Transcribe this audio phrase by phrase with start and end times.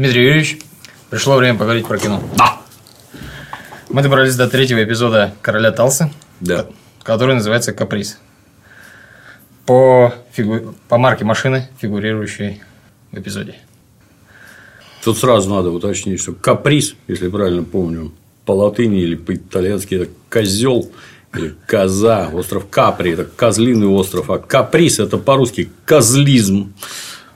[0.00, 0.58] Дмитрий Юрьевич,
[1.10, 2.22] пришло время поговорить про кино.
[2.34, 2.62] Да.
[3.90, 6.10] Мы добрались до третьего эпизода «Короля Талсы»,
[6.40, 6.64] Да.
[7.02, 8.16] который называется «Каприз».
[9.66, 10.74] По, фигу...
[10.88, 12.62] по марке машины, фигурирующей
[13.12, 13.56] в эпизоде.
[15.04, 18.14] Тут сразу надо уточнить, что каприз, если правильно помню,
[18.46, 20.90] по латыни или по-итальянски это козел
[21.34, 22.30] или коза.
[22.32, 26.72] Остров Капри– это козлиный остров, а каприз– это по-русски козлизм.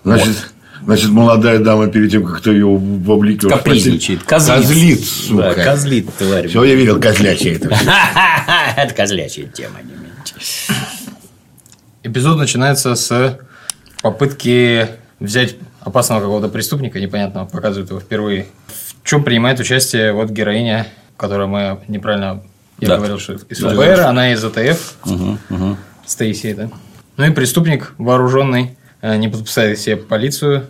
[0.03, 0.54] Значит,
[0.85, 3.51] значит, молодая дама перед тем, как кто ее вовлекет.
[3.51, 4.23] Капризничает.
[4.25, 4.57] Козлит.
[4.57, 5.55] Козлит, сука.
[5.57, 6.49] Да, козлит, тварь.
[6.49, 7.69] Все, я видел козлячье это.
[8.77, 10.35] Это козлячья тема, не меньше.
[12.03, 13.39] Эпизод начинается с
[14.03, 14.89] попытки
[15.21, 18.47] взять опасного какого-то преступника, непонятного, показывают его впервые.
[19.03, 22.43] В чем принимает участие вот героиня, которую мы неправильно...
[22.81, 22.97] Я Да.
[22.97, 23.71] говорил, что из Да.
[23.71, 25.77] ФБР, она из АТФ, Мгм, мгм.
[26.07, 26.71] Стейси это.
[27.17, 30.67] Ну и преступник вооруженный э, не подпускает себе полицию,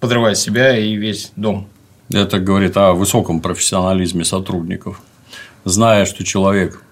[0.00, 1.68] подрывает себя и весь дом.
[2.12, 5.00] Это говорит о высоком профессионализме сотрудников.
[5.64, 6.82] Зная, что человек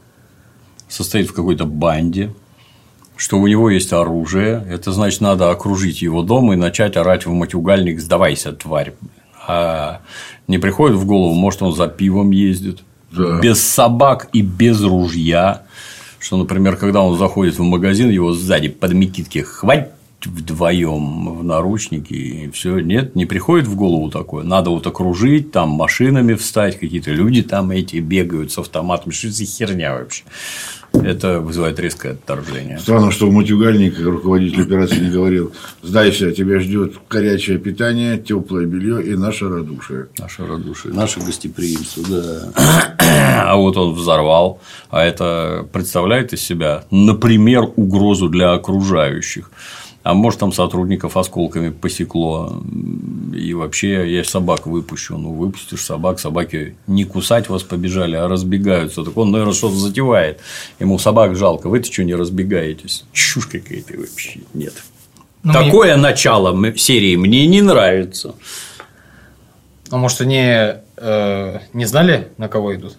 [0.88, 2.32] состоит в какой-то банде,
[3.16, 7.32] что у него есть оружие, это значит, надо окружить его дом и начать орать в
[7.32, 8.92] матюгальник «сдавайся, тварь».
[9.48, 10.00] А
[10.48, 12.80] не приходит в голову, может, он за пивом ездит,
[13.12, 13.41] Да.
[13.41, 15.62] без собак и без ружья,
[16.18, 19.92] что, например, когда он заходит в магазин, его сзади под микитки хватит
[20.27, 22.80] вдвоем в наручники и все.
[22.80, 24.44] Нет, не приходит в голову такое.
[24.44, 29.12] Надо вот окружить, там машинами встать, какие-то люди там эти бегают с автоматом.
[29.12, 30.24] Что это за херня вообще?
[30.92, 32.78] Это вызывает резкое отторжение.
[32.78, 39.14] Странно, что матюгальник руководитель операции не говорил, сдайся, тебя ждет горячее питание, теплое белье и
[39.14, 40.06] наше радушие.
[40.19, 42.52] Наше радушие, наше гостеприимство, да.
[43.48, 44.60] А вот он взорвал,
[44.91, 49.50] а это представляет из себя, например, угрозу для окружающих.
[50.06, 52.62] А может, там сотрудников осколками посекло.
[53.34, 55.19] И вообще я собак выпущу.
[55.19, 59.03] Ну, выпустишь собак, собаки не кусать вас побежали, а разбегаются.
[59.03, 60.39] Так он, наверное, что-то затевает.
[60.78, 61.69] Ему собак жалко.
[61.69, 63.05] Вы-то что не разбегаетесь?
[63.11, 64.43] Чушь какая-то вообще.
[64.55, 64.75] Нет.
[65.43, 68.37] Ну, Такое начало м- серии мне не нравится.
[69.91, 70.38] А может, они
[70.99, 72.97] э, не знали, на кого идут?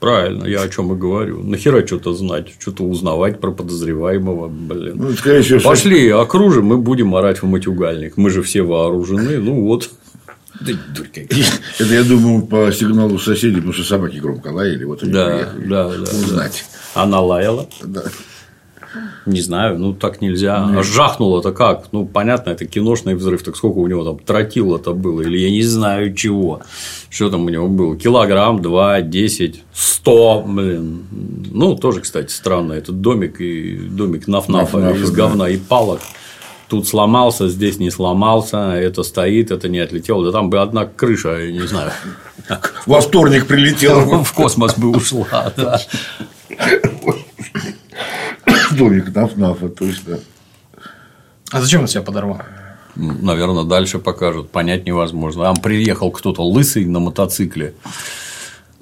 [0.00, 1.42] Правильно, я о чем и говорю.
[1.42, 4.92] Нахера что-то знать, что-то узнавать про подозреваемого, блин.
[4.96, 8.16] Ну, скорее всего, что- Пошли, окружим, мы будем орать в матюгальник.
[8.16, 9.90] Мы же все вооружены, ну вот.
[10.60, 15.68] Это я думаю по сигналу соседей, потому что собаки громко лаяли, вот они Да, приехали
[15.68, 16.64] да, да, узнать.
[16.94, 17.68] Она лаяла?
[17.82, 18.04] Да.
[19.26, 20.56] Не знаю, ну так нельзя.
[20.76, 21.88] А жахнуло-то как?
[21.92, 25.62] Ну, понятно, это киношный взрыв, так сколько у него там тротила-то было, или я не
[25.62, 26.60] знаю чего.
[27.10, 27.96] Что там у него было?
[27.96, 31.06] Килограмм, два, десять, сто, блин.
[31.52, 32.74] Ну, тоже, кстати, странно.
[32.74, 35.16] Этот домик и домик нафнафа Наф-нафа, из да.
[35.16, 36.00] говна и палок.
[36.68, 40.24] Тут сломался, здесь не сломался, это стоит, это не отлетело.
[40.24, 41.92] Да там бы одна крыша, я не знаю,
[42.86, 45.52] Во вторник прилетел в космос бы ушла.
[45.56, 45.80] да.
[48.76, 50.18] домик Наф-Нафа, точно.
[51.50, 52.40] А зачем он себя подорвал?
[52.96, 54.50] Наверное, дальше покажут.
[54.50, 55.44] Понять невозможно.
[55.44, 57.74] Там приехал кто-то лысый на мотоцикле.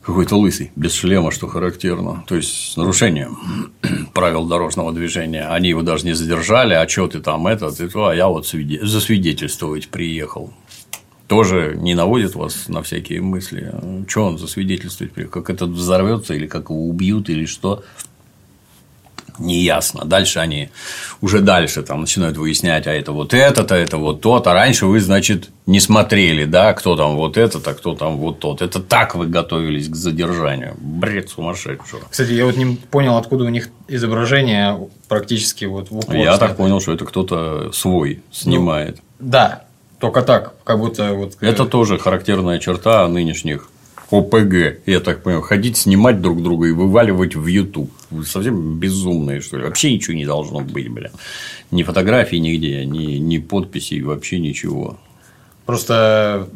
[0.02, 2.24] Какой-то лысый, без шлема, что характерно.
[2.26, 3.72] То есть с нарушением
[4.14, 5.48] правил дорожного движения.
[5.48, 8.46] Они его даже не задержали, а что ты там этот, и то, а я вот
[8.46, 10.52] свиде- засвидетельствовать приехал.
[11.26, 13.74] Тоже не наводит вас на всякие мысли.
[14.06, 15.40] Что он засвидетельствовать приехал?
[15.40, 17.82] Как этот взорвется, или как его убьют, или что?
[19.38, 20.04] Неясно.
[20.04, 20.70] Дальше они
[21.20, 24.46] уже дальше там начинают выяснять, а это вот этот, а это вот тот.
[24.46, 28.40] А раньше вы, значит, не смотрели, да, кто там вот этот, а кто там вот
[28.40, 28.62] тот.
[28.62, 30.74] Это так вы готовились к задержанию.
[30.78, 32.02] Бред сумасшедшего.
[32.10, 36.14] Кстати, я вот не понял, откуда у них изображение практически вот в упор.
[36.16, 38.98] Я так понял, что это кто-то свой снимает.
[39.18, 39.64] Да,
[39.98, 41.36] только так, как будто вот...
[41.40, 43.70] э, Это тоже характерная черта нынешних
[44.10, 44.81] ОПГ.
[44.87, 47.90] Я так понимаю, ходить, снимать друг друга и вываливать в YouTube.
[48.11, 49.64] Вы совсем безумные, что ли?
[49.64, 51.11] Вообще ничего не должно быть, бля.
[51.70, 54.99] Ни фотографий нигде, ни, ни подписей, вообще ничего.
[55.67, 56.49] Просто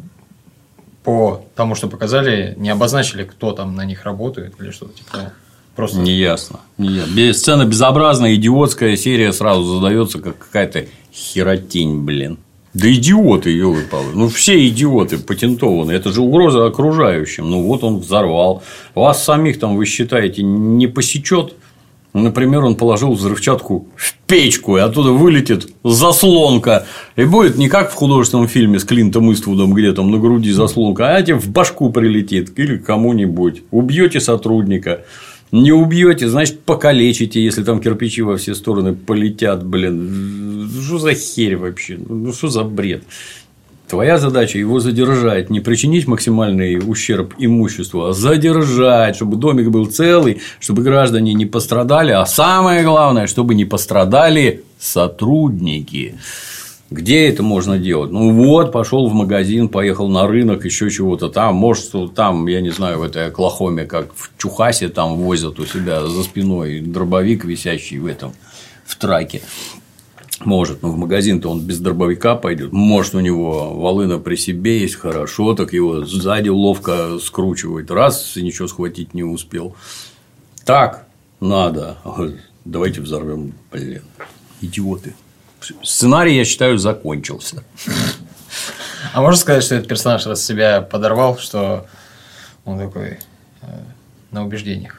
[1.03, 5.33] по тому, что показали, не обозначили, кто там на них работает или что-то типа.
[5.75, 6.59] Просто Неясно.
[6.77, 12.37] Без- Сцена безобразная, идиотская серия сразу задается как какая-то херотень, блин.
[12.81, 15.91] Да идиоты, елы палы Ну, все идиоты патентованы.
[15.91, 17.49] Это же угроза окружающим.
[17.49, 18.63] Ну, вот он взорвал.
[18.95, 21.55] Вас самих там, вы считаете, не посечет?
[22.13, 26.87] Например, он положил взрывчатку в печку, и оттуда вылетит заслонка.
[27.15, 31.15] И будет не как в художественном фильме с Клинтом Иствудом, где там на груди заслонка,
[31.15, 33.63] а тебе в башку прилетит или кому-нибудь.
[33.69, 35.01] Убьете сотрудника.
[35.51, 40.69] Не убьете, значит, покалечите, если там кирпичи во все стороны полетят, блин.
[40.85, 41.97] Что за херь вообще?
[41.97, 43.03] Ну, что за бред?
[43.87, 50.41] Твоя задача его задержать, не причинить максимальный ущерб имуществу, а задержать, чтобы домик был целый,
[50.59, 56.19] чтобы граждане не пострадали, а самое главное, чтобы не пострадали сотрудники.
[56.91, 58.11] Где это можно делать?
[58.11, 61.53] Ну вот, пошел в магазин, поехал на рынок, еще чего-то там.
[61.55, 66.05] Может, там, я не знаю, в этой Оклахоме, как в Чухасе там возят у себя
[66.07, 68.33] за спиной дробовик, висящий в этом
[68.85, 69.41] в траке.
[70.45, 72.71] Может, но в магазин-то он без дробовика пойдет.
[72.71, 77.91] Может, у него волына при себе есть хорошо, так его сзади ловко скручивает.
[77.91, 79.75] Раз и ничего схватить не успел.
[80.65, 81.05] Так
[81.39, 81.97] надо.
[82.65, 84.01] Давайте взорвем, блин.
[84.61, 85.13] Идиоты.
[85.83, 87.63] Сценарий, я считаю, закончился.
[89.13, 91.87] А можно сказать, что этот персонаж раз себя подорвал, что
[92.65, 93.19] он такой
[93.61, 93.65] э,
[94.31, 94.98] на убеждениях?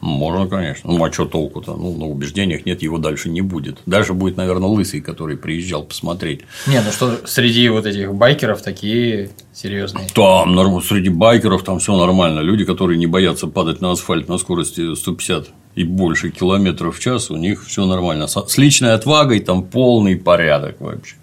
[0.00, 0.90] Можно, конечно.
[0.90, 1.74] Ну, а что толку-то?
[1.74, 3.78] Ну, на убеждениях нет, его дальше не будет.
[3.86, 6.42] Дальше будет, наверное, лысый, который приезжал посмотреть.
[6.66, 10.06] Не, ну что среди вот этих байкеров такие серьезные.
[10.14, 12.40] Там, среди байкеров там все нормально.
[12.40, 17.30] Люди, которые не боятся падать на асфальт на скорости 150 и больше километров в час,
[17.30, 18.26] у них все нормально.
[18.28, 21.16] С личной отвагой там полный порядок вообще.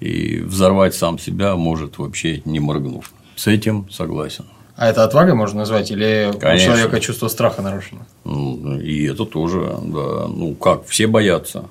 [0.00, 3.12] И взорвать сам себя может вообще не моргнув.
[3.36, 4.44] С этим согласен.
[4.76, 6.72] А это отвага можно назвать, или Конечно.
[6.72, 8.06] у человека чувство страха нарушено?
[8.24, 10.28] Ну, и это тоже, да.
[10.28, 11.64] Ну как, все боятся.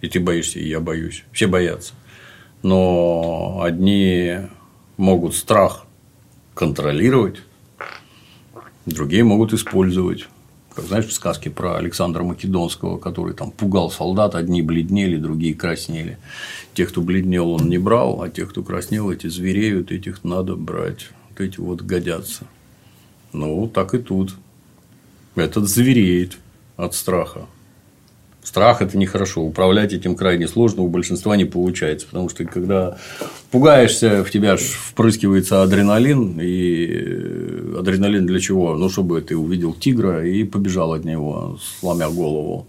[0.00, 1.24] И ты боишься, и я боюсь.
[1.32, 1.94] Все боятся.
[2.62, 4.36] Но одни
[4.96, 5.84] могут страх
[6.54, 7.42] контролировать,
[8.86, 10.28] другие могут использовать.
[10.76, 16.18] Знаешь, в сказке про Александра Македонского, который там пугал солдат, одни бледнели, другие краснели.
[16.74, 21.08] Тех, кто бледнел, он не брал, а тех, кто краснел, эти звереют, этих надо брать.
[21.30, 22.46] Вот эти вот годятся.
[23.32, 24.34] Ну, так и тут.
[25.34, 26.38] Этот звереет
[26.76, 27.46] от страха.
[28.46, 29.42] Страх– это нехорошо.
[29.42, 32.06] Управлять этим крайне сложно, у большинства не получается.
[32.06, 32.96] Потому что, когда
[33.50, 36.38] пугаешься, в тебя впрыскивается адреналин.
[36.40, 38.76] И э, адреналин для чего?
[38.76, 42.68] Ну, чтобы ты увидел тигра и побежал от него, сломя голову.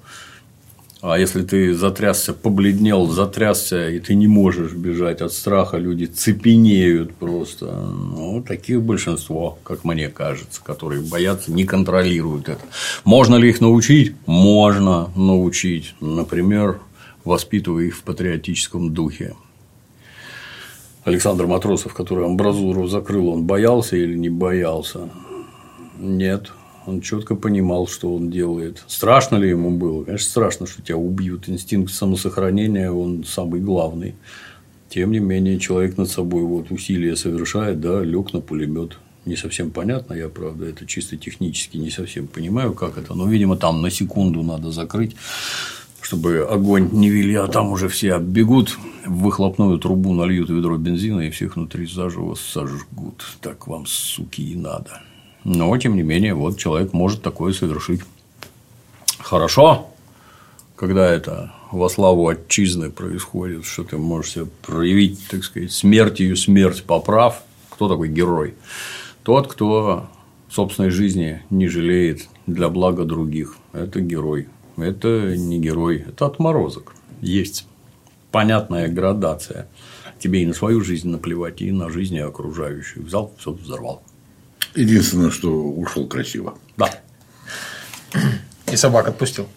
[0.99, 7.13] А если ты затрясся, побледнел, затрясся, и ты не можешь бежать от страха, люди цепенеют
[7.13, 7.65] просто.
[7.65, 12.61] Ну, таких большинство, как мне кажется, которые боятся, не контролируют это.
[13.03, 14.15] Можно ли их научить?
[14.25, 15.93] Можно научить.
[16.01, 16.79] Например,
[17.23, 19.35] воспитывая их в патриотическом духе.
[21.03, 25.09] Александр Матросов, который амбразуру закрыл, он боялся или не боялся?
[25.99, 26.51] Нет,
[26.87, 28.83] он четко понимал, что он делает.
[28.87, 30.03] Страшно ли ему было?
[30.03, 31.49] Конечно, страшно, что тебя убьют.
[31.49, 34.15] Инстинкт самосохранения, он самый главный.
[34.89, 38.97] Тем не менее, человек над собой вот усилия совершает, да, лег на пулемет.
[39.25, 43.13] Не совсем понятно, я, правда, это чисто технически не совсем понимаю, как это.
[43.13, 45.17] Но, видимо, там на секунду надо закрыть,
[45.99, 51.21] чтобы огонь не вели, а там уже все оббегут, в выхлопную трубу нальют ведро бензина
[51.21, 53.25] и всех внутри заживо сожгут.
[53.41, 55.01] Так вам, суки, и надо.
[55.47, 58.01] Но, тем не менее, вот человек может такое совершить.
[59.17, 59.87] Хорошо,
[60.75, 66.83] когда это во славу отчизны происходит, что ты можешь себя проявить, так сказать, смертью смерть
[66.83, 67.43] поправ.
[67.69, 68.55] Кто такой герой?
[69.23, 70.09] Тот, кто
[70.49, 73.55] собственной жизни не жалеет для блага других.
[73.71, 74.49] Это герой.
[74.75, 76.93] Это не герой, это отморозок.
[77.21, 77.65] Есть
[78.33, 79.69] понятная градация.
[80.19, 82.97] Тебе и на свою жизнь наплевать, и на жизни окружающих.
[82.97, 84.03] Взял, все взорвал.
[84.77, 86.53] Единственное, что ушел красиво.
[86.77, 86.91] Да.
[88.71, 89.47] И собак отпустил.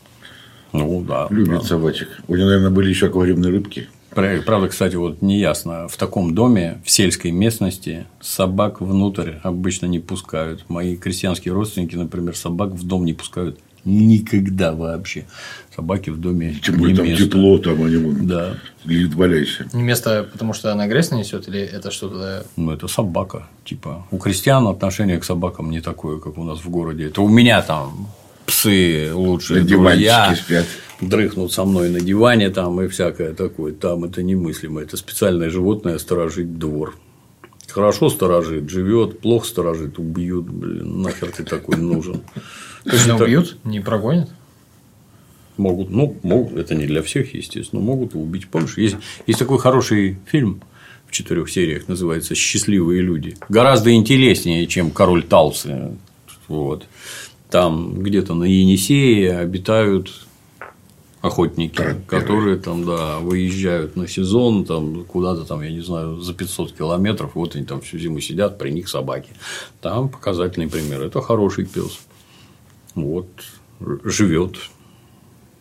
[0.73, 1.27] Ну, да.
[1.29, 1.65] Любит да.
[1.67, 2.09] собачек.
[2.27, 3.89] У него, наверное, были еще аквариумные рыбки.
[4.11, 5.89] Правда, кстати, вот неясно.
[5.89, 10.65] В таком доме, в сельской местности, собак внутрь обычно не пускают.
[10.69, 15.25] Мои крестьянские родственники, например, собак в дом не пускают никогда вообще.
[15.75, 17.25] Собаки в доме Тем более там место.
[17.25, 18.55] тепло, там они вон, да.
[18.85, 19.67] глядят, валяйся.
[19.73, 22.45] Не место, потому что она грязь нанесет, или это что-то.
[22.57, 23.47] Ну, это собака.
[23.65, 27.07] Типа, у крестьян отношение к собакам не такое, как у нас в городе.
[27.07, 28.09] Это у меня там
[28.47, 29.55] псы лучше.
[29.55, 30.67] На диванчике спят.
[31.01, 33.73] Дрыхнут со мной на диване там и всякое такое.
[33.73, 34.83] Там это немыслимо.
[34.83, 36.97] Это специальное животное сторожить двор.
[37.71, 42.23] Хорошо сторожит, живет, плохо сторожит, убьют, блин, нахер ты такой нужен.
[42.85, 44.31] Точно убьют, не прогонят?
[45.57, 48.49] Могут, ну, могут, это не для всех, естественно, могут убить.
[48.49, 48.97] Помнишь, есть,
[49.27, 50.63] есть такой хороший фильм
[51.07, 53.37] в четырех сериях, называется «Счастливые люди».
[53.49, 55.97] Гораздо интереснее, чем «Король Талсы».
[56.49, 56.87] Вот.
[57.51, 60.27] Там где-то на Енисее обитают
[61.21, 62.03] охотники, Первый.
[62.07, 67.35] которые там, да, выезжают на сезон, там куда-то там, я не знаю, за 500 километров,
[67.35, 69.31] вот они там всю зиму сидят, при них собаки.
[69.81, 71.03] Там показательный пример.
[71.03, 72.01] Это хороший пес.
[72.95, 73.29] Вот,
[74.05, 74.57] живет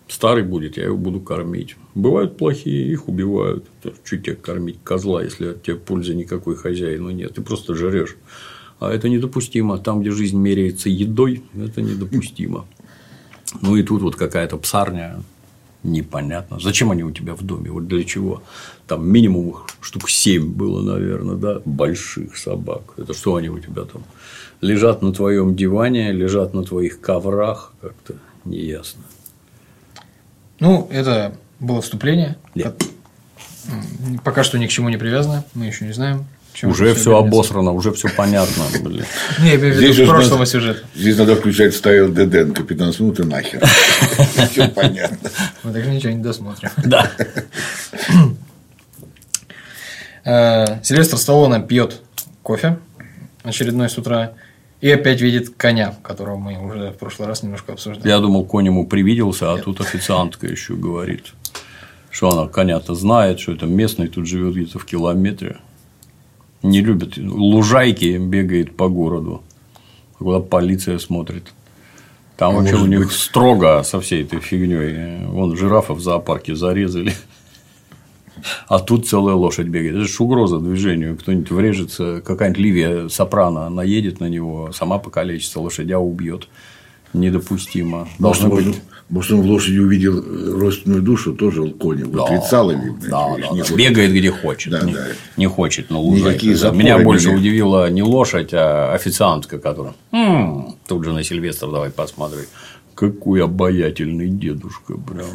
[0.10, 1.76] Старый будет, я его буду кормить.
[1.94, 3.66] Бывают плохие, их убивают.
[4.04, 7.36] Чуть тебе кормить козла, если от тебя пользы никакой хозяину нет.
[7.36, 8.18] Ты просто жрешь.
[8.80, 9.78] А это недопустимо.
[9.78, 12.66] Там, где жизнь меряется едой, это недопустимо.
[13.62, 15.22] Ну и тут вот какая-то псарня,
[15.84, 16.60] непонятно.
[16.60, 17.72] Зачем они у тебя в доме?
[17.72, 18.44] Вот для чего?
[18.88, 22.82] Там минимум их штук 7 было, наверное, да, больших собак.
[22.98, 24.04] Это что они у тебя там?
[24.62, 29.02] Лежат на твоем диване, лежат на твоих коврах, как-то неясно.
[30.60, 32.38] Ну, это было вступление.
[32.56, 35.46] М, Пока что ни к чему не привязано.
[35.54, 36.26] Мы еще не знаем.
[36.54, 38.64] Чем Уже все обосрано, уже все понятно.
[38.82, 39.06] блин.
[39.40, 40.80] Не, я имею в Здесь виду уж прошлого надо- сюжета.
[40.96, 43.64] Здесь надо включать стайл Деденко, 15 минут и нахер.
[44.52, 45.30] Все понятно.
[45.64, 46.70] Мы так ничего не досмотрим.
[46.84, 47.10] Да.
[50.26, 52.02] Э, Сильвестр Сталлоне пьет
[52.44, 52.80] кофе
[53.44, 54.34] очередной с утра
[54.82, 58.08] и опять видит коня, которого мы уже в прошлый раз немножко обсуждали.
[58.08, 61.34] Я думал, конь ему привиделся, а тут официантка еще говорит,
[62.12, 65.58] что она коня-то знает, что это местный, тут живет где-то в километре.
[66.64, 69.44] Не любит лужайки, бегает по городу.
[70.18, 71.54] Куда полиция смотрит.
[72.36, 75.26] Там вообще у них быть- строго со всей этой фигней.
[75.26, 77.14] Вон жирафа в зоопарке зарезали.
[78.68, 79.96] А тут целая лошадь бегает.
[79.96, 81.18] Это же угроза движению.
[81.18, 86.48] Кто-нибудь врежется, какая-нибудь Ливия Сопрано наедет на него, сама покалечится, лошадя убьет.
[87.14, 88.08] Недопустимо.
[88.20, 88.82] Должно быть.
[89.10, 92.06] Может, он в лошади увидел э, родственную душу, тоже коня.
[92.06, 93.76] Да, Отрицал или да, да, не да.
[93.76, 94.72] Бегает где хочет.
[94.72, 95.08] Да, не, да.
[95.36, 95.88] не хочет
[96.52, 96.58] Да.
[96.58, 101.72] запоры Меня больше не- удивила не лошадь, а официантка, которая «М, тут же на Сильвестр
[101.72, 102.42] давай посмотри.
[102.94, 105.26] Какой обаятельный дедушка, прям.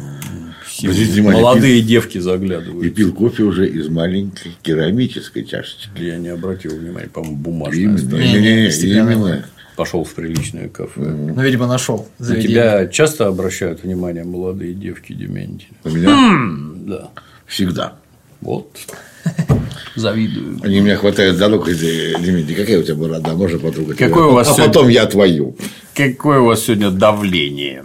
[0.83, 2.93] Обратите молодые девки И заглядывают.
[2.93, 5.89] пил кофе уже из маленькой керамической чашечки.
[6.01, 7.81] Я не обратил внимания, по-моему, бумажная.
[7.83, 8.13] Именно, стоит.
[8.13, 9.13] Не, не, не-не-не, стеклянная.
[9.15, 9.45] именно.
[9.75, 11.01] Пошел в приличное кафе.
[11.01, 12.07] Ну, видимо, нашел.
[12.19, 15.75] На тебя часто обращают внимание молодые девки Дементьевы?
[15.83, 17.09] У меня Да.
[17.45, 17.95] всегда.
[18.41, 18.77] Вот.
[19.95, 20.59] Завидую.
[20.63, 23.97] Они меня хватают за руку и говорят, Дмитрий, какая у тебя борода, можно потрогать?
[23.97, 25.57] Какой Я у вас А сегодня- потом я твою.
[25.93, 27.83] Какое у вас сегодня давление?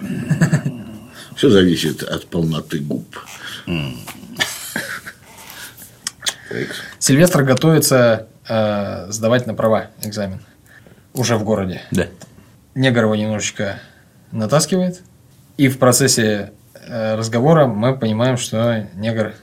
[1.37, 3.07] Все зависит от полноты губ.
[6.99, 10.41] Сильвестр готовится э, сдавать на права экзамен.
[11.15, 11.83] Уже в городе.
[11.91, 12.07] Да.
[12.75, 13.79] Негр его немножечко
[14.33, 15.01] натаскивает.
[15.57, 16.53] И в процессе
[16.87, 19.35] э, разговора мы понимаем, что негр,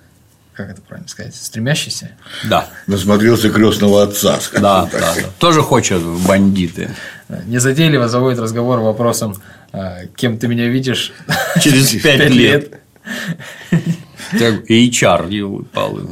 [0.54, 2.12] как это правильно сказать, стремящийся.
[2.50, 2.70] Да.
[2.88, 5.02] Насмотрелся крестного отца, скажем Да, так.
[5.02, 5.22] да, да.
[5.40, 6.90] Тоже хочет бандиты.
[7.30, 9.36] э, Незатейливо заводит разговор вопросом,
[9.74, 11.12] э, кем ты меня видишь
[11.62, 12.80] Через пять пять лет.
[14.32, 16.06] Так, HR делают, Павлы.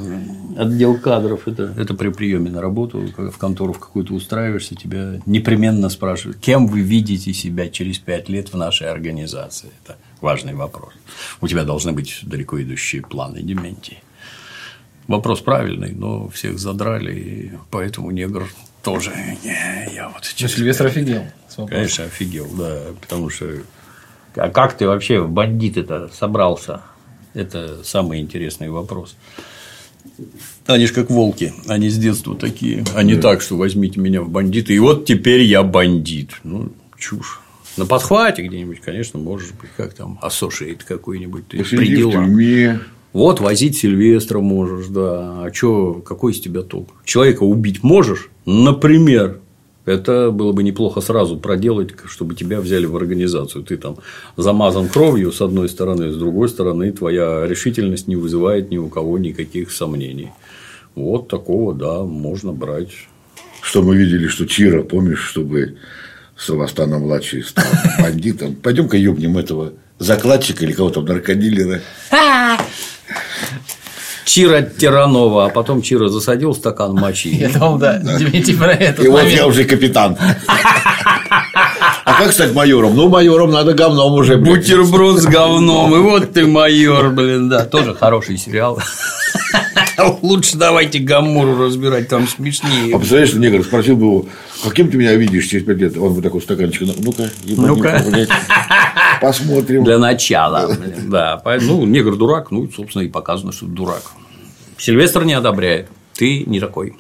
[0.56, 5.20] Отдел кадров это, это при приеме на работу, когда в контору в какую-то устраиваешься, тебя
[5.26, 9.70] непременно спрашивают, кем вы видите себя через пять лет в нашей организации.
[9.84, 10.94] Это важный вопрос.
[11.42, 14.02] У тебя должны быть далеко идущие планы дементии.
[15.08, 18.48] Вопрос правильный, но всех задрали, и поэтому негр
[18.82, 19.12] тоже.
[19.44, 21.24] Не, я вот Ну, через Сильвестр офигел.
[21.68, 22.80] Конечно, офигел, да.
[23.02, 23.46] Потому что
[24.36, 26.82] а как ты вообще в бандиты-то собрался?
[27.34, 29.16] Это самый интересный вопрос.
[30.66, 32.84] Они же как волки, они с детства такие.
[32.96, 36.32] А не так, что возьмите меня в бандиты, и вот теперь я бандит.
[36.44, 37.42] Ну, чушь.
[37.78, 42.80] На подхвате где-нибудь, конечно, может быть, как там, ассошиет какой-нибудь, ты в тюрьме.
[43.12, 45.46] Вот возить Сильвестра можешь, да.
[45.46, 46.90] А чё, какой из тебя толк?
[47.06, 48.30] Человека убить можешь?
[48.46, 49.40] Например.
[49.86, 53.64] Это было бы неплохо сразу проделать, чтобы тебя взяли в организацию.
[53.64, 53.98] Ты там
[54.36, 59.18] замазан кровью с одной стороны, с другой стороны твоя решительность не вызывает ни у кого
[59.20, 60.32] никаких сомнений.
[60.96, 62.92] Вот такого, да, можно брать.
[63.62, 65.78] Что мы видели, что Чира, помнишь, чтобы
[66.38, 67.66] Савастана младший стал
[68.00, 68.56] бандитом.
[68.56, 71.82] Пойдем-ка ёбнем этого закладчика или кого там, наркодилера.
[74.26, 77.30] Чира Тиранова, а потом Чира засадил стакан мочи.
[77.30, 80.18] Я думал, да, Дмитрий про этот И вот я уже капитан.
[82.06, 82.96] А как стать майором?
[82.96, 84.38] Ну, майором надо говном уже.
[84.38, 84.58] блядь.
[84.58, 88.80] Бутерброд с говном, и вот ты майор, блин, да, тоже хороший сериал.
[90.22, 92.96] Лучше давайте Гамору разбирать, там А смешнее.
[92.98, 94.26] представляешь, негр спросил бы его,
[94.64, 95.98] каким ты меня видишь через пять лет?
[95.98, 98.04] Он бы такой стаканчик, «Ну, ну-ка, Ну-ка.
[99.22, 99.84] Посмотрим.
[99.84, 100.70] Для начала,
[101.08, 101.42] да.
[101.44, 104.04] Поэтому, Ну, негр дурак, ну, собственно, и показано, что дурак.
[104.78, 105.88] Сильвестр не одобряет.
[106.14, 106.96] Ты не такой.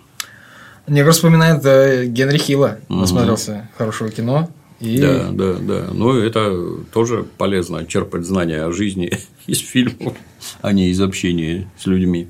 [0.87, 2.79] Негр вспоминает э, Генри Хилла.
[2.89, 4.49] Насмотрелся хорошего кино.
[4.79, 5.87] И Да, да, да.
[5.93, 9.11] Ну, это тоже полезно черпать знания о жизни
[9.47, 10.13] из фильмов,
[10.61, 12.27] а не из общения с людьми.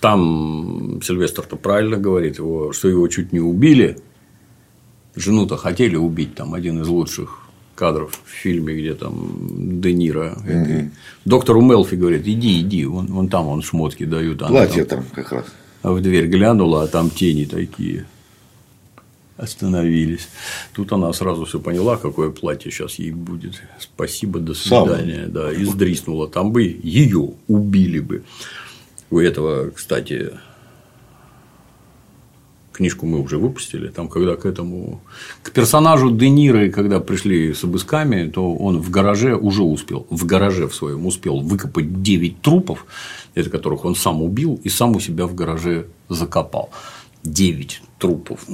[0.00, 3.98] Там Сильвестр-то правильно говорит, его, что его чуть не убили.
[5.14, 7.39] Жену-то хотели убить, там один из лучших
[7.80, 10.36] кадров в фильме, где там Де Ниро.
[10.46, 10.90] этой-
[11.24, 14.42] Доктору Мелфи говорит, иди, иди, вон, вон там он шмотки дают.
[14.42, 15.46] Она Платье там там как раз.
[15.82, 18.04] в дверь глянула, а там тени такие.
[19.38, 20.28] Остановились.
[20.74, 23.54] Тут она сразу все поняла, какое платье сейчас ей будет.
[23.78, 25.26] Спасибо, до свидания.
[25.28, 26.28] Да, и сдриснула.
[26.28, 28.22] Там бы ее убили бы.
[29.10, 30.32] У этого, кстати,
[32.72, 33.88] книжку мы уже выпустили.
[33.88, 35.00] Там, когда к этому
[35.42, 40.26] к персонажу Де Ниро, когда пришли с обысками, то он в гараже уже успел, в
[40.26, 42.86] гараже в своем успел выкопать 9 трупов,
[43.34, 46.70] это которых он сам убил и сам у себя в гараже закопал.
[47.22, 48.46] 9 трупов.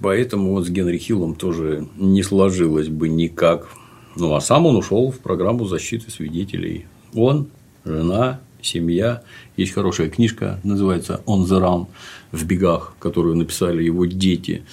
[0.00, 3.68] Поэтому вот с Генри Хиллом тоже не сложилось бы никак.
[4.16, 6.86] Ну, а сам он ушел в программу защиты свидетелей.
[7.14, 7.48] Он,
[7.84, 9.22] жена, семья.
[9.56, 11.86] Есть хорошая книжка, называется «On the Run»
[12.32, 14.64] в бегах, которую написали его дети.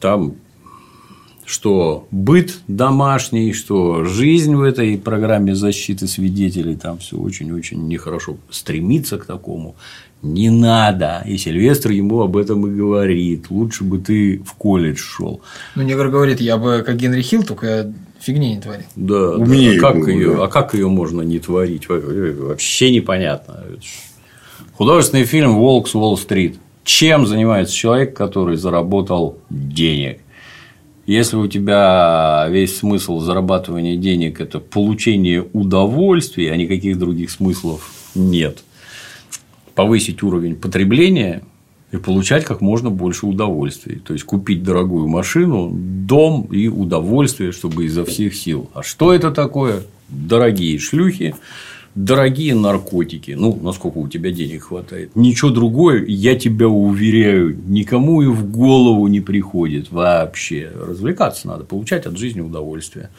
[0.00, 0.36] Там
[1.46, 8.38] что быт домашний, что жизнь в этой программе защиты свидетелей, там все очень-очень нехорошо.
[8.50, 9.76] Стремиться к такому
[10.24, 11.22] не надо.
[11.26, 13.50] И Сильвестр ему об этом и говорит.
[13.50, 15.42] Лучше бы ты в колледж шел.
[15.74, 17.92] Ну, негр говорит, я бы как Генри Хилл, только
[18.24, 18.84] фигни не творил.
[18.96, 19.36] Да, да.
[19.36, 20.44] Умнее А, как было, ее, да.
[20.44, 21.88] а как ее можно не творить?
[21.88, 22.00] Во-
[22.48, 23.64] Вообще непонятно.
[24.74, 26.56] Художественный фильм Волк с Уолл-стрит.
[26.84, 30.18] Чем занимается человек, который заработал денег?
[31.06, 38.64] Если у тебя весь смысл зарабатывания денег– это получение удовольствия, а никаких других смыслов нет,
[39.74, 41.42] повысить уровень потребления
[41.92, 44.00] и получать как можно больше удовольствий.
[44.04, 48.70] То есть купить дорогую машину, дом и удовольствие, чтобы изо всех сил.
[48.74, 49.82] А что это такое?
[50.08, 51.34] Дорогие шлюхи,
[51.94, 53.32] дорогие наркотики.
[53.32, 55.14] Ну, насколько у тебя денег хватает.
[55.14, 60.70] Ничего другое, я тебя уверяю, никому и в голову не приходит вообще.
[60.74, 63.10] Развлекаться надо, получать от жизни удовольствие.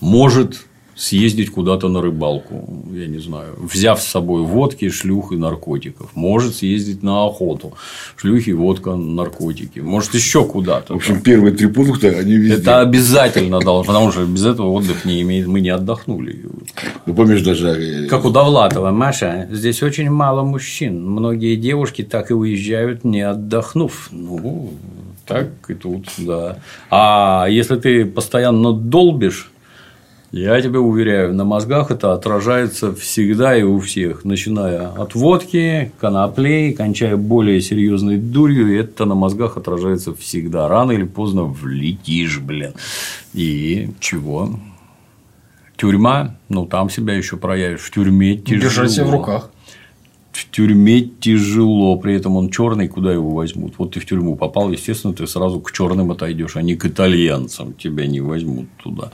[0.00, 6.10] Может съездить куда-то на рыбалку, я не знаю, взяв с собой водки, шлюх и наркотиков.
[6.14, 7.74] Может съездить на охоту,
[8.16, 9.80] шлюхи, водка, наркотики.
[9.80, 10.94] Может еще куда-то.
[10.94, 12.56] В общем, первые три пункта, они везде.
[12.56, 16.44] Это обязательно должно, потому что без этого отдых не имеет, мы не отдохнули.
[17.06, 21.04] Ну, помнишь, даже э, Как у Довлатова, Маша, здесь очень мало мужчин.
[21.04, 24.08] Многие девушки так и уезжают, не отдохнув.
[24.12, 24.72] Ну,
[25.26, 26.58] так и тут, да.
[26.90, 29.50] А если ты постоянно долбишь,
[30.40, 36.72] я тебе уверяю, на мозгах это отражается всегда и у всех, начиная от водки, коноплей,
[36.72, 40.66] кончая более серьезной дурью, это на мозгах отражается всегда.
[40.66, 42.72] Рано или поздно влетишь, блин.
[43.32, 44.58] И чего?
[45.76, 47.82] Тюрьма, ну там себя еще проявишь.
[47.82, 48.62] В тюрьме тяжело.
[48.62, 49.50] Держать себя в руках.
[50.32, 53.74] В тюрьме тяжело, при этом он черный, куда его возьмут?
[53.78, 57.72] Вот ты в тюрьму попал, естественно, ты сразу к черным отойдешь, а не к итальянцам.
[57.74, 59.12] Тебя не возьмут туда.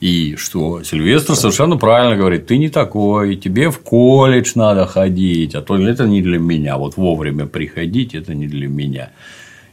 [0.00, 0.84] И что?
[0.84, 6.06] Сильвестр совершенно правильно говорит, ты не такой, тебе в колледж надо ходить, а то это
[6.06, 6.76] не для меня.
[6.78, 9.10] Вот вовремя приходить это не для меня.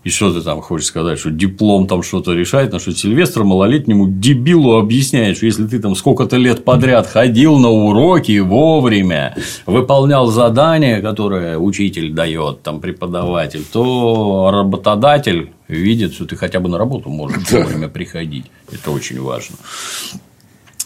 [0.06, 4.08] И что ты там хочешь сказать, что диплом там что-то решает, на что Сильвестр малолетнему
[4.08, 11.02] дебилу объясняет, что если ты там сколько-то лет подряд ходил на уроки вовремя, выполнял задания,
[11.02, 17.50] которые учитель дает, там преподаватель, то работодатель видит, что ты хотя бы на работу можешь
[17.50, 18.46] вовремя приходить.
[18.72, 19.56] Это очень важно.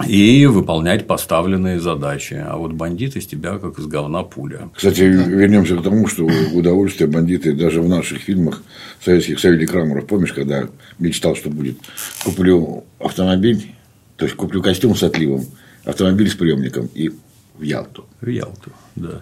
[0.07, 2.33] И выполнять поставленные задачи.
[2.33, 4.69] А вот бандит из тебя как из говна пуля.
[4.73, 8.63] Кстати, вернемся к тому, что удовольствие бандиты даже в наших фильмах
[9.03, 11.77] советских Савелий Крамеров, помнишь, когда мечтал, что будет,
[12.23, 13.73] куплю автомобиль,
[14.15, 15.45] то есть куплю костюм с отливом,
[15.83, 17.09] автомобиль с приемником и
[17.57, 18.05] в Ялту.
[18.21, 19.21] В Ялту, да.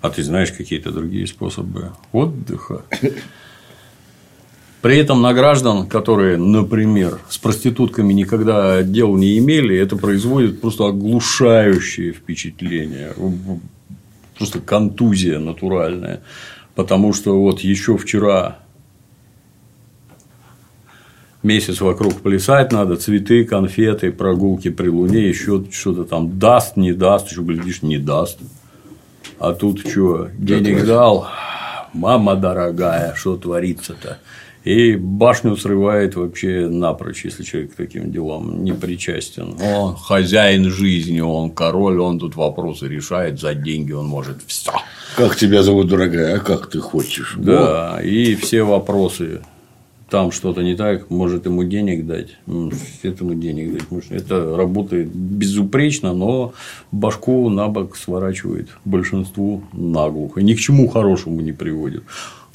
[0.00, 2.82] А ты знаешь какие-то другие способы отдыха?
[4.80, 10.86] При этом на граждан, которые, например, с проститутками никогда дел не имели, это производит просто
[10.86, 13.12] оглушающее впечатление.
[14.36, 16.20] Просто контузия натуральная.
[16.76, 18.58] Потому что вот еще вчера
[21.42, 27.30] месяц вокруг плясать надо, цветы, конфеты, прогулки при луне, еще что-то там даст, не даст,
[27.30, 28.38] еще глядишь, не даст.
[29.40, 31.26] А тут что, денег дал,
[31.92, 34.18] мама дорогая, что творится-то?
[34.64, 39.56] И башню срывает вообще напрочь, если человек к таким делам не причастен.
[39.62, 44.72] Он хозяин жизни, он король, он тут вопросы решает, за деньги он может все.
[45.16, 47.34] Как тебя зовут, дорогая, а как ты хочешь?
[47.38, 49.40] Да, и все вопросы.
[50.10, 52.36] Там что-то не так, может ему денег дать,
[53.02, 53.90] этому денег дать.
[53.90, 56.54] Может, Это работает безупречно, но
[56.92, 60.40] башку на бок сворачивает большинству наглухо.
[60.40, 62.04] Ни к чему хорошему не приводит.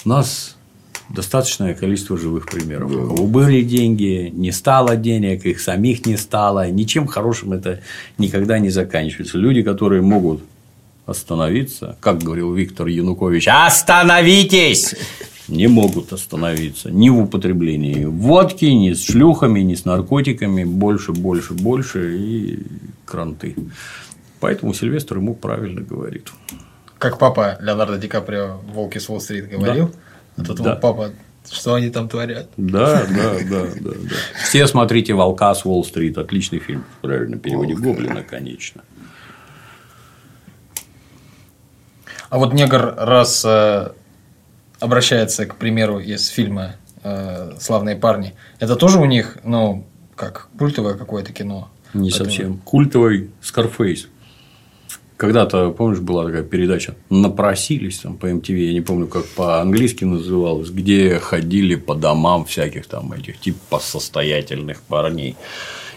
[0.04, 0.58] Нас
[1.10, 2.92] достаточное количество живых примеров.
[2.92, 6.70] У кого были деньги, не стало денег, их самих не стало.
[6.70, 7.82] Ничем хорошим это
[8.18, 9.38] никогда не заканчивается.
[9.38, 10.42] Люди, которые могут
[11.06, 14.96] остановиться, как говорил Виктор Янукович, остановитесь!
[15.50, 20.64] Не могут остановиться ни в употреблении водки, ни с шлюхами, ни с наркотиками.
[20.64, 22.60] Больше, больше, больше и
[23.06, 23.54] кранты.
[24.40, 26.32] Поэтому Сильвестр ему правильно говорит.
[26.98, 29.92] Как папа Леонардо Ди Каприо в «Волке с Уолл-стрит» говорил,
[30.38, 30.76] а тут Да.
[30.76, 31.12] папа,
[31.50, 32.50] что они там творят?
[32.58, 34.16] Да, да, да, да, да.
[34.44, 36.18] Все смотрите «Волка с Уолл-стрит».
[36.18, 36.84] Отличный фильм.
[37.00, 38.82] В правильном переводе Гоблина, конечно.
[42.30, 43.92] А вот негр, раз э,
[44.80, 50.96] обращается, к примеру, из фильма э, «Славные парни», это тоже у них, ну, как культовое
[50.96, 51.70] какое-то кино?
[51.94, 52.58] Не Поэтому- совсем.
[52.60, 54.08] Культовый Скарфейс.
[55.18, 56.96] Когда-то, помнишь, была такая передача?
[57.10, 62.88] «Напросились» там по MTV, я не помню, как по-английски называлось, где ходили по домам всяких
[62.88, 65.36] там этих типа состоятельных парней.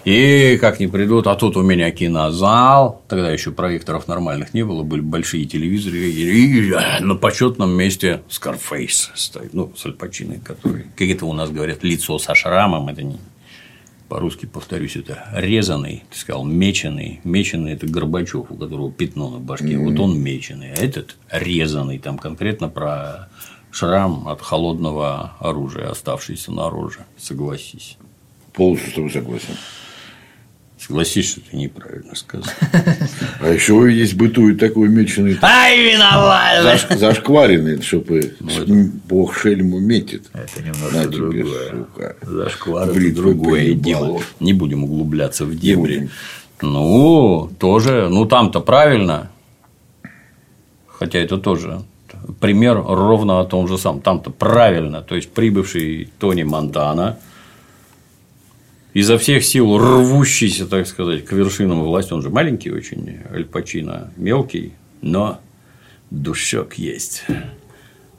[0.07, 4.85] И как не придут, а тут у меня кинозал, тогда еще проекторов нормальных не было,
[4.85, 11.09] были большие телевизоры, и на почетном месте Скарфейс стоит, ну, с Аль Пачино, который, как
[11.09, 13.19] это у нас говорят, лицо со шрамом, это не,
[14.09, 17.21] по-русски повторюсь, это резанный, ты сказал, меченый.
[17.25, 19.79] Меченый– это Горбачев, у которого пятно на башке.
[19.79, 21.99] Вот он меченый, а этот резанный.
[21.99, 23.29] Там конкретно про
[23.71, 27.01] шрам от холодного оружия, оставшийся на роже.
[27.19, 27.99] Согласись.
[28.53, 29.55] Полностью с тобой согласен.
[30.87, 32.47] Согласись, что ты неправильно сказал.
[33.41, 36.65] А еще есть бытует такой меченый Ай, виноват!
[36.65, 38.35] заш- зашкваренный, чтобы
[39.09, 40.27] бог шельму метит.
[40.33, 41.71] Это немножко другое.
[41.71, 42.17] сука.
[42.23, 44.21] Зашквар– это Бритвой другое дело.
[44.39, 46.09] Не будем углубляться в дебри.
[46.63, 49.31] Ну, тоже, ну там-то правильно.
[50.87, 51.83] Хотя это тоже
[52.41, 54.01] пример ровно о том же самом.
[54.03, 55.03] Там-то правильно.
[55.03, 57.19] То есть прибывший Тони Монтана
[58.97, 62.15] изо всех сил рвущийся, так сказать, к вершинам власти.
[62.15, 65.39] Он же маленький очень, Аль Пачино мелкий, но
[66.11, 67.25] душок есть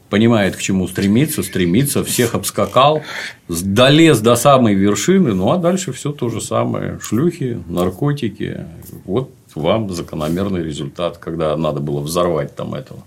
[0.08, 3.02] понимает, к чему стремиться, стремится, всех обскакал,
[3.48, 6.98] долез до самой вершины, ну а дальше все то же самое.
[7.02, 8.64] Шлюхи, наркотики.
[9.04, 13.02] Вот вам закономерный результат, когда надо было взорвать там этого.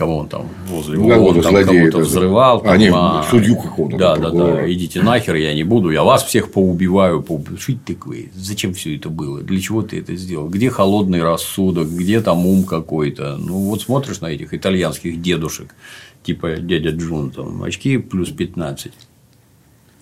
[0.00, 2.62] Кого он там возле Ну, вот там кого-то взрывал.
[2.64, 2.90] А, там, не,
[3.30, 4.72] судью какого-то, Да, там, да, да.
[4.72, 5.90] Идите нахер, я не буду.
[5.90, 7.20] Я вас всех поубиваю.
[7.20, 8.30] поуб- Что это такое?
[8.34, 9.42] Зачем все это было?
[9.42, 10.48] Для чего ты это сделал?
[10.48, 11.86] Где холодный рассудок?
[11.90, 13.36] Где там ум какой-то?
[13.36, 15.74] Ну, вот смотришь на этих итальянских дедушек,
[16.22, 18.92] типа дядя Джун, там, очки плюс 15.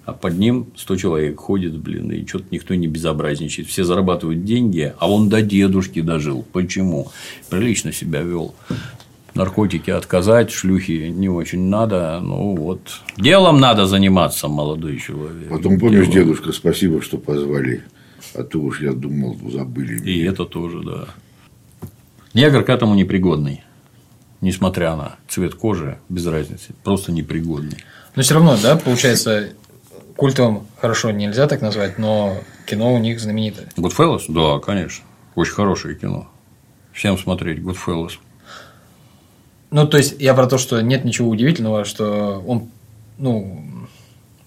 [0.04, 3.68] А под ним 100 человек ходит, блин, и что-то никто не безобразничает.
[3.68, 6.46] Все зарабатывают деньги, а он до дедушки дожил.
[6.52, 7.08] Почему?
[7.50, 8.54] Прилично себя вел.
[9.34, 12.20] Наркотики отказать, шлюхи не очень надо.
[12.20, 12.80] Ну вот.
[13.16, 15.48] Делом надо заниматься, молодой человек.
[15.48, 16.12] Потом помнишь, Делом.
[16.28, 17.82] дедушка, спасибо, что позвали.
[18.34, 19.98] А то уж я думал, забыли.
[20.02, 20.30] И меня.
[20.30, 21.08] это тоже, да.
[22.34, 23.62] Негр к этому непригодный.
[24.40, 26.74] Несмотря на цвет кожи, без разницы.
[26.84, 27.78] Просто непригодный.
[28.14, 29.50] Но все равно, да, получается,
[30.16, 33.68] культовым хорошо нельзя так назвать, но кино у них знаменитое.
[33.76, 34.22] Goodfellas?
[34.28, 35.04] Да, конечно.
[35.34, 36.28] Очень хорошее кино.
[36.92, 38.12] Всем смотреть Goodfellas.
[39.70, 42.68] Ну, то есть, я про то, что нет ничего удивительного, что он,
[43.18, 43.62] ну,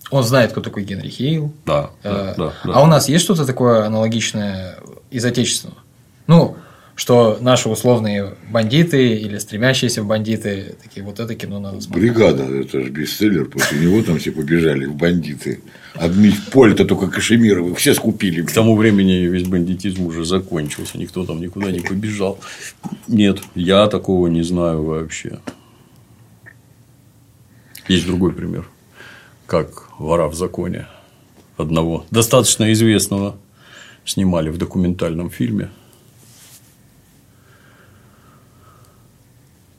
[0.09, 1.53] он знает, кто такой Генри Хейл.
[1.65, 2.73] Да, Э, да, да, да.
[2.73, 4.77] А у нас есть что-то такое аналогичное
[5.09, 5.79] из отечественного?
[6.27, 6.57] Ну,
[7.01, 12.11] что наши условные бандиты или стремящиеся в бандиты, такие, вот это кино надо смотреть.
[12.11, 15.61] Бригада, это же бестселлер, после него там все побежали в бандиты.
[15.95, 18.43] Одни поле-то только Кашемировых все скупили.
[18.43, 22.37] К тому времени весь бандитизм уже закончился, никто там никуда не побежал.
[23.07, 25.39] Нет, я такого не знаю вообще.
[27.87, 28.69] Есть другой пример,
[29.47, 30.85] как вора в законе
[31.57, 33.37] одного достаточно известного
[34.05, 35.71] снимали в документальном фильме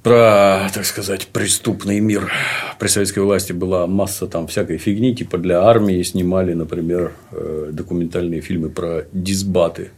[0.03, 2.33] про, так сказать, преступный мир.
[2.79, 8.41] При советской власти была масса там всякой фигни, типа для армии снимали, например, э, документальные
[8.41, 9.91] фильмы про дисбаты,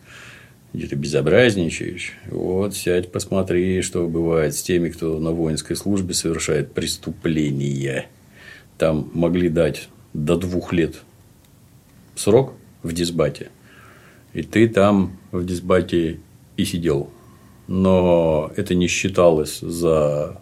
[0.74, 2.12] где ты безобразничаешь.
[2.30, 8.06] Вот, сядь, посмотри, что бывает с теми, кто на воинской службе совершает преступления.
[8.76, 10.96] Там могли дать до двух лет
[12.14, 13.48] срок в дисбате,
[14.34, 16.20] и ты там в дисбате
[16.58, 17.08] и сидел.
[17.66, 20.40] Но это не считалось за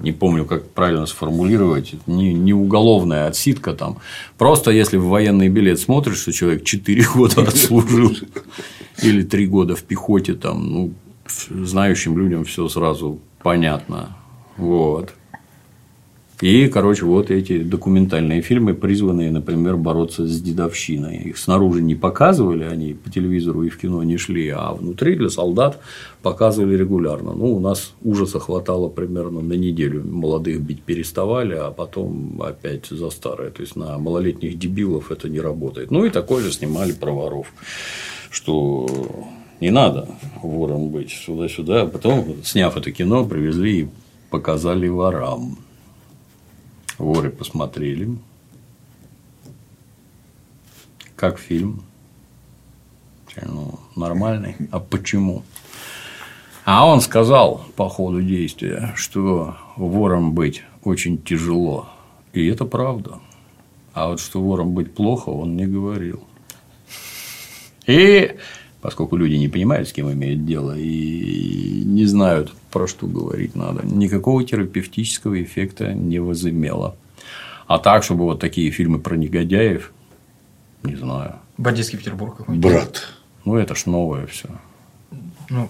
[0.00, 3.98] не помню, как правильно сформулировать, не, не уголовная отсидка там.
[4.38, 8.12] Просто если в военный билет смотришь, что человек 4 года отслужил
[9.02, 10.94] или 3 года в пехоте, там, ну,
[11.50, 14.16] знающим людям все сразу понятно.
[14.56, 15.14] Вот.
[16.40, 21.18] И, короче, вот эти документальные фильмы, призванные, например, бороться с дедовщиной.
[21.18, 25.28] Их снаружи не показывали, они по телевизору и в кино не шли, а внутри для
[25.28, 25.80] солдат
[26.22, 27.34] показывали регулярно.
[27.34, 30.02] Ну, у нас ужаса хватало примерно на неделю.
[30.02, 33.50] Молодых бить переставали, а потом опять за старое.
[33.50, 35.90] То есть на малолетних дебилов это не работает.
[35.90, 37.52] Ну и такое же снимали про воров,
[38.30, 38.88] что
[39.60, 40.08] не надо
[40.42, 41.82] вором быть сюда-сюда.
[41.82, 43.88] А потом, сняв это кино, привезли и
[44.30, 45.58] показали ворам.
[47.00, 48.10] Воры посмотрели.
[51.16, 51.82] Как фильм?
[53.42, 54.56] Ну, нормальный.
[54.70, 55.42] А почему?
[56.66, 61.88] А он сказал по ходу действия, что вором быть очень тяжело.
[62.34, 63.18] И это правда.
[63.94, 66.22] А вот что вором быть плохо, он не говорил.
[67.86, 68.36] И
[68.82, 73.86] поскольку люди не понимают, с кем имеют дело, и не знают, про что говорить надо,
[73.86, 76.96] никакого терапевтического эффекта не возымело.
[77.66, 79.92] А так, чтобы вот такие фильмы про негодяев,
[80.82, 81.36] не знаю.
[81.58, 82.60] Бандитский Петербург какой-то.
[82.60, 83.08] Брат.
[83.44, 84.48] Ну, это ж новое все.
[85.50, 85.68] Ну,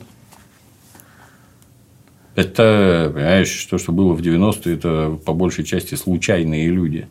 [2.34, 7.08] Это, понимаешь, то, что было в 90-е, это по большей части случайные люди.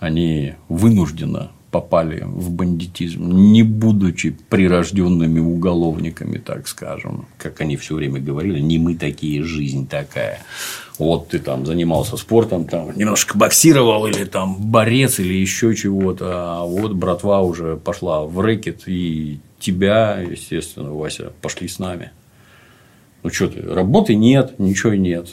[0.00, 8.20] Они вынужденно попали в бандитизм, не будучи прирожденными уголовниками, так скажем, как они все время
[8.20, 10.40] говорили, не мы такие, жизнь такая.
[10.98, 16.64] Вот ты там занимался спортом, там немножко боксировал, или там борец, или еще чего-то, а
[16.64, 22.10] вот братва уже пошла в рэкет, и тебя, естественно, Вася, пошли с нами.
[23.22, 25.28] Ну что ты, работы нет, ничего нет.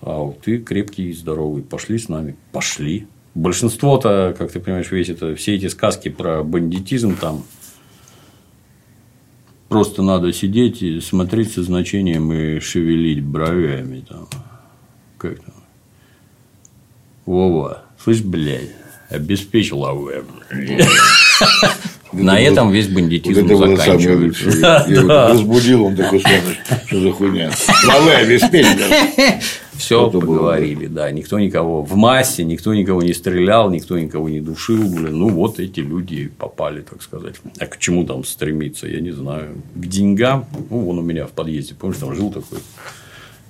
[0.00, 2.36] А вот ты крепкий и здоровый, пошли с нами.
[2.52, 3.06] Пошли.
[3.38, 7.44] Большинство-то, как ты понимаешь, весь это, все эти сказки про бандитизм там
[9.68, 14.26] просто надо сидеть и смотреть со значением и шевелить бровями там.
[15.18, 15.54] Как там?
[17.26, 18.72] Вова, слышь, блядь,
[19.08, 20.24] обеспечил АВ.
[22.10, 24.88] На этом весь бандитизм заканчивается.
[25.28, 27.52] Разбудил, он такой что за хуйня.
[27.86, 28.66] Давай, обеспечь.
[29.78, 31.10] Все было, поговорили, да.
[31.10, 35.18] Никто никого в массе, никто никого не стрелял, никто никого не душил, блин.
[35.18, 37.36] Ну, вот эти люди попали, так сказать.
[37.58, 39.62] А к чему там стремиться, я не знаю.
[39.74, 40.46] К деньгам.
[40.70, 42.58] Ну, вон у меня в подъезде, помнишь, там жил такой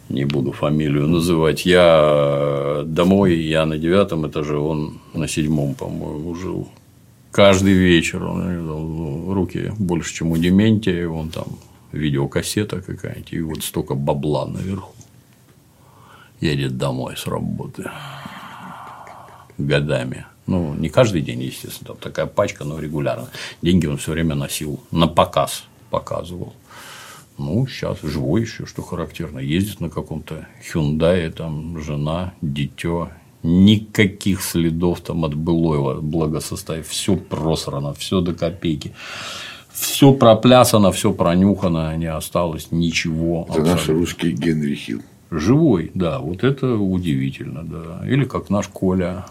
[0.09, 1.67] не буду фамилию называть.
[1.67, 6.69] Я домой, я на девятом этаже, он на седьмом, по-моему, жил.
[7.31, 11.47] Каждый вечер он руки больше, чем у Дементия, он там
[11.93, 14.95] видеокассета какая-нибудь, и вот столько бабла наверху.
[16.40, 17.90] Едет домой с работы.
[19.57, 20.27] Годами.
[20.46, 23.29] Ну, не каждый день, естественно, там такая пачка, но регулярно.
[23.61, 26.55] Деньги он все время носил на показ, показывал.
[27.37, 29.38] Ну, сейчас живой еще, что характерно.
[29.38, 33.11] Ездит на каком-то Хюндае, там жена, дитё.
[33.42, 36.87] Никаких следов там от былого благосостояния.
[36.88, 38.92] Все просрано, все до копейки.
[39.70, 43.46] Все проплясано, все пронюхано, не осталось ничего.
[43.48, 43.94] Это наш абсолютно.
[43.94, 45.03] русский Генри Хилл.
[45.31, 48.07] Живой, да, вот это удивительно, да.
[48.09, 49.27] Или как наш Коля.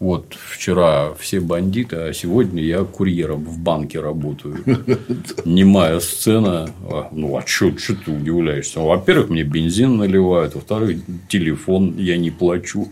[0.00, 4.58] Вот вчера все бандиты, а сегодня я курьером в банке работаю.
[5.44, 6.70] Немая сцена.
[6.88, 8.78] А, Ну, а что ты удивляешься?
[8.78, 12.88] Во-первых, мне бензин наливают, во-вторых, телефон я не плачу.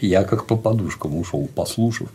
[0.00, 2.08] Я как по подушкам ушел, послушав.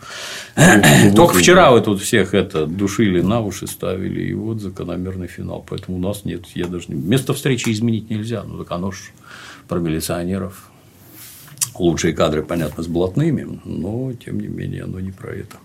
[1.16, 5.66] Только вчера вы тут всех это душили на уши ставили, и вот закономерный финал.
[5.68, 6.86] Поэтому у нас нет, я даже.
[6.90, 8.44] Место встречи изменить нельзя.
[8.44, 9.12] Ну, так оно ж
[9.68, 10.70] про милиционеров.
[11.76, 15.58] Лучшие кадры, понятно, с блатными, но тем не менее оно не про это.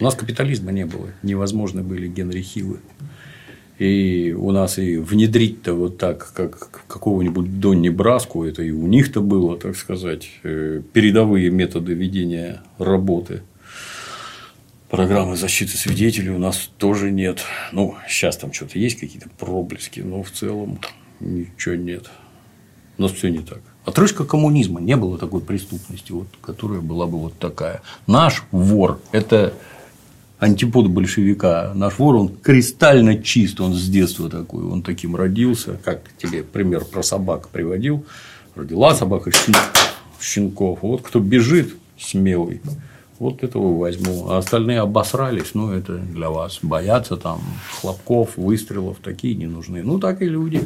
[0.00, 2.80] У нас капитализма не было, невозможны были Генри Хиллы.
[3.82, 9.20] И у нас и внедрить-то вот так, как какого-нибудь Донни Браску, это и у них-то
[9.20, 13.42] было, так сказать, э, передовые методы ведения работы.
[14.88, 17.40] Программы защиты свидетелей у нас тоже нет.
[17.72, 20.78] Ну, сейчас там что-то есть, какие-то проблески, но в целом
[21.18, 22.08] ничего нет.
[22.98, 23.62] У нас все не так.
[23.84, 27.82] Отрыжка коммунизма не было такой преступности, вот, которая была бы вот такая.
[28.06, 29.54] Наш вор– это
[30.42, 31.72] антипод большевика.
[31.74, 35.78] Наш вор, он кристально чист, он с детства такой, он таким родился.
[35.84, 38.04] Как тебе пример про собак приводил?
[38.56, 39.54] Родила собака щен-
[40.20, 40.80] щенков.
[40.82, 42.60] Вот кто бежит смелый,
[43.20, 44.30] вот этого возьму.
[44.30, 46.58] А остальные обосрались, ну, это для вас.
[46.60, 47.40] Боятся там
[47.80, 49.84] хлопков, выстрелов, такие не нужны.
[49.84, 50.60] Ну, так и люди.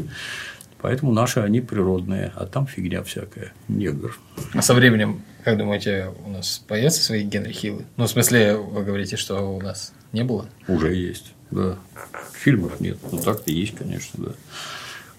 [0.80, 3.52] Поэтому наши они природные, а там фигня всякая.
[3.68, 4.18] Негр.
[4.54, 7.84] а со временем, как думаете, у нас появятся свои Генри Хиллы?
[7.96, 10.46] Ну, в смысле, вы говорите, что у нас не было?
[10.66, 11.76] Уже есть, да.
[12.32, 12.98] Фильмов нет.
[13.12, 14.32] Ну так-то есть, конечно, да.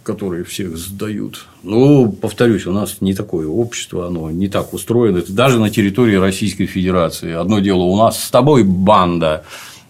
[0.04, 1.48] которые всех сдают.
[1.64, 5.20] Ну, повторюсь, у нас не такое общество, оно не так устроено.
[5.20, 7.32] Это даже на территории Российской Федерации.
[7.32, 9.46] Одно дело, у нас с тобой банда,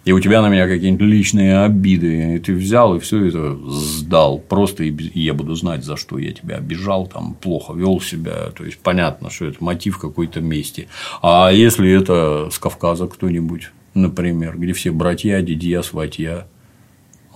[0.08, 4.40] и у тебя на меня какие-нибудь личные обиды, и ты взял и все это сдал.
[4.40, 8.52] Просто и я буду знать, за что я тебя обижал, там плохо вел себя.
[8.56, 10.88] То есть понятно, что это мотив какой-то мести.
[11.22, 16.48] А если это с Кавказа кто-нибудь, например, где все братья, дядья, сватья,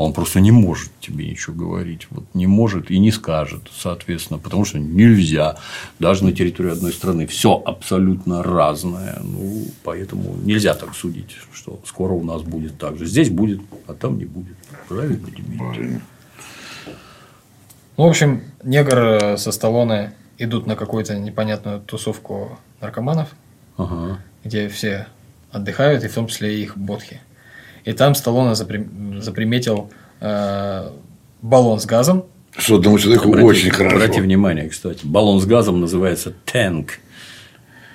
[0.01, 2.07] а он просто не может тебе ничего говорить.
[2.09, 5.57] Вот не может и не скажет, соответственно, потому что нельзя.
[5.99, 9.19] Даже на территории одной страны все абсолютно разное.
[9.23, 13.05] Ну, поэтому нельзя так судить, что скоро у нас будет так же.
[13.05, 14.55] Здесь будет, а там не будет.
[14.87, 15.99] Правильно, Дмитрий?
[17.97, 23.29] Ну, в общем, негр со Сталлоне идут на какую-то непонятную тусовку наркоманов,
[23.77, 24.17] ага.
[24.43, 25.05] где все
[25.51, 27.21] отдыхают, и в том числе и их бодхи.
[27.85, 29.89] И там Сталлоне запри- заприметил
[30.19, 30.89] э,
[31.41, 32.25] баллон с газом.
[32.57, 33.95] Что одному человеку Обрати- очень хорошо.
[33.95, 36.99] Обрати внимание, кстати, баллон с газом называется танк.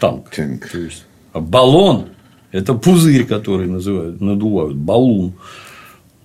[0.00, 0.30] Танк.
[0.30, 0.68] Танк.
[0.70, 2.06] То есть, а баллон–
[2.52, 4.76] это пузырь, который называют, надувают.
[4.76, 5.34] Баллон.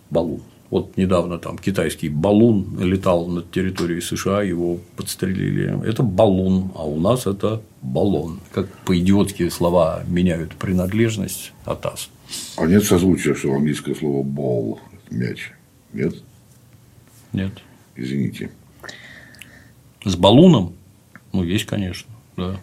[0.09, 0.41] Баллон.
[0.69, 5.85] Вот недавно там китайский баллон летал над территорией США, его подстрелили.
[5.85, 8.39] Это баллон, а у нас это баллон.
[8.53, 12.09] Как по-идиотски слова меняют принадлежность от ас.
[12.57, 15.51] А нет созвучия, что английское слово ball– мяч.
[15.93, 16.15] Нет?
[17.33, 17.51] Нет.
[17.95, 18.49] Извините.
[20.05, 20.73] С баллоном?
[21.33, 22.09] Ну, есть, конечно.
[22.37, 22.55] Да.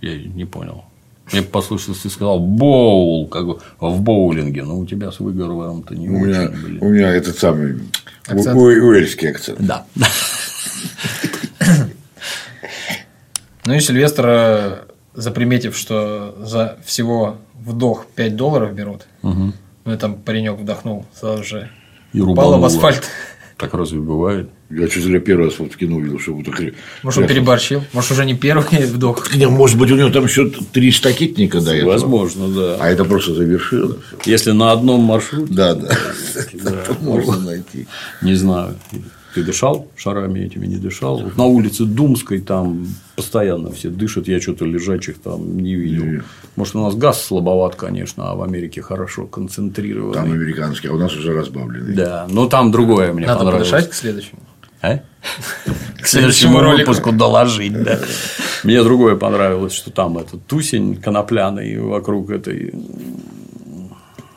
[0.00, 0.84] Я не понял.
[1.32, 6.08] Мне послышалось, ты сказал боул, как бы в боулинге, но у тебя с выговором-то не
[6.08, 6.78] У очень, меня, блин.
[6.82, 7.80] у меня этот самый
[8.26, 8.54] Акцент.
[8.56, 9.58] у- у- уэльский акцент.
[9.60, 9.86] Да.
[13.66, 19.54] Ну и Сильвестр, заприметив, что за всего вдох 5 долларов берут, Мгм.
[19.84, 21.70] ну и там паренек вдохнул, сразу же
[22.12, 22.66] И упал об рубануло.
[22.66, 23.04] асфальт.
[23.56, 24.50] Так разве бывает?
[24.68, 26.60] Я что зря первый раз вот в кино увидел, что вот так-
[27.04, 27.84] Может, он переборщил?
[27.92, 29.32] Может, уже не первый вдох?
[29.36, 31.90] Не, Может быть, у него там еще три штакетника до этого.
[31.92, 32.76] Возможно, да.
[32.80, 33.96] А это просто завершило.
[34.24, 35.88] Если на одном маршруте, Да, да.
[36.64, 36.70] да.
[36.70, 37.86] Это можно найти.
[38.22, 38.74] не знаю.
[39.34, 41.18] Ты дышал шарами этими, не дышал?
[41.18, 46.04] Вот на улице Думской там постоянно все дышат, я что-то лежачих там не видел.
[46.04, 46.22] Не.
[46.54, 50.14] Может, у нас газ слабоват, конечно, а в Америке хорошо концентрированный.
[50.14, 51.94] Там американский, а у нас уже разбавленный.
[51.94, 53.70] Да, но там другое мне Надо понравилось.
[53.70, 54.40] подышать к следующему.
[54.82, 55.00] А?
[56.00, 57.98] К следующему выпуску доложить, да.
[58.62, 62.74] Мне другое понравилось, что там этот тусень конопляный вокруг этой.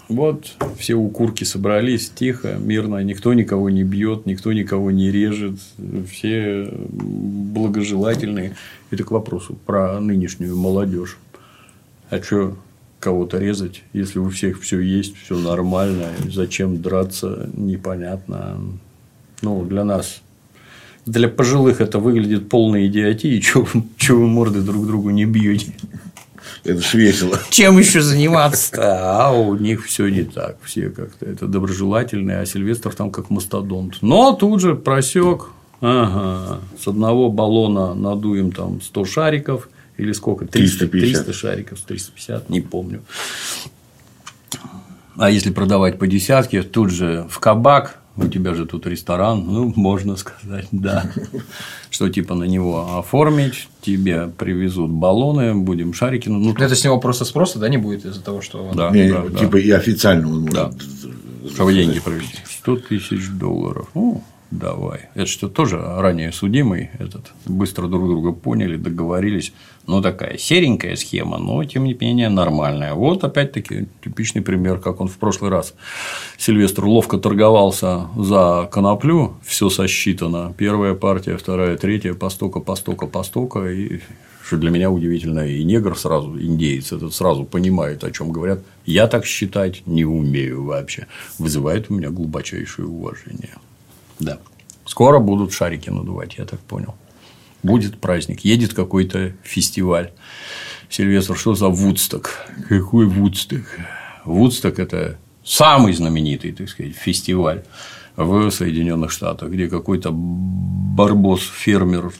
[0.09, 5.59] Вот все укурки собрались тихо, мирно, никто никого не бьет, никто никого не режет,
[6.09, 8.55] все благожелательные.
[8.89, 11.17] Это к вопросу про нынешнюю молодежь.
[12.09, 12.57] А что
[13.01, 18.57] кого-то резать, если у всех все есть, все нормально, зачем драться, непонятно.
[19.41, 20.21] Ну, для нас
[21.05, 23.41] для пожилых это выглядит полной идиотией,
[23.97, 25.73] чего вы морды друг другу не бьете.
[26.63, 27.39] Это ж весело.
[27.49, 29.25] Чем еще заниматься?
[29.27, 30.57] А у них все не так.
[30.63, 33.97] Все как-то это доброжелательные, а Сильвестр там как мастодонт.
[34.01, 35.47] Но тут же просек.
[35.81, 36.59] Ага.
[36.81, 39.69] С одного баллона надуем там 100 шариков.
[39.97, 40.45] Или сколько?
[40.45, 41.25] 300, 350.
[41.25, 43.01] 300 шариков, 350, не помню.
[45.15, 49.73] А если продавать по десятке, тут же в кабак, у тебя же тут ресторан, ну,
[49.75, 51.11] можно сказать, да.
[51.89, 56.29] Что типа на него оформить, тебе привезут баллоны, будем шарики.
[56.29, 58.75] Ну, Ну, это с него просто спроса, да, не будет из-за того, что он...
[58.75, 59.39] да, да.
[59.39, 60.73] типа и официально он может.
[61.53, 62.37] Чтобы деньги провести.
[62.45, 63.87] 100 тысяч долларов.
[63.93, 65.09] Ну, давай.
[65.13, 67.31] Это что, тоже ранее судимый этот.
[67.45, 69.53] Быстро друг друга поняли, договорились.
[69.85, 72.93] Ну, такая серенькая схема, но, тем не менее, нормальная.
[72.93, 75.73] Вот, опять-таки, типичный пример, как он в прошлый раз.
[76.37, 80.53] Сильвестр ловко торговался за коноплю, все сосчитано.
[80.57, 83.71] Первая партия, вторая, третья, постока, постока, постока.
[83.71, 84.01] И
[84.47, 88.59] что для меня удивительно, и негр сразу, индеец, этот сразу понимает, о чем говорят.
[88.85, 91.07] Я так считать не умею вообще.
[91.37, 93.55] Вызывает у меня глубочайшее уважение.
[94.19, 94.39] Да.
[94.85, 96.95] Скоро будут шарики надувать, я так понял.
[97.61, 100.11] Будет праздник, едет какой-то фестиваль.
[100.89, 102.47] Сильвестр, что за Вудсток?
[102.69, 103.65] Какой Вудсток?
[104.23, 107.65] Вудсток– это самый знаменитый, так сказать, фестиваль
[108.15, 112.13] в Соединенных Штатах, где какой-то барбос-фермер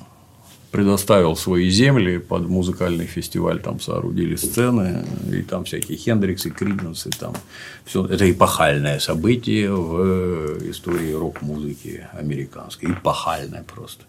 [0.72, 7.34] предоставил свои земли под музыкальный фестиваль, там соорудили сцены, и там всякие Хендриксы, Криденсы, там
[7.86, 8.06] все.
[8.06, 12.92] Это эпохальное событие в истории рок-музыки американской.
[12.92, 14.04] Эпохальное просто.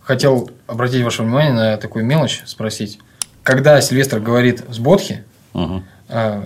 [0.00, 2.98] Хотел обратить ваше внимание на такую мелочь, спросить.
[3.42, 5.24] Когда Сильвестр говорит с Бодхи,
[5.54, 5.82] Угу.
[6.08, 6.42] э,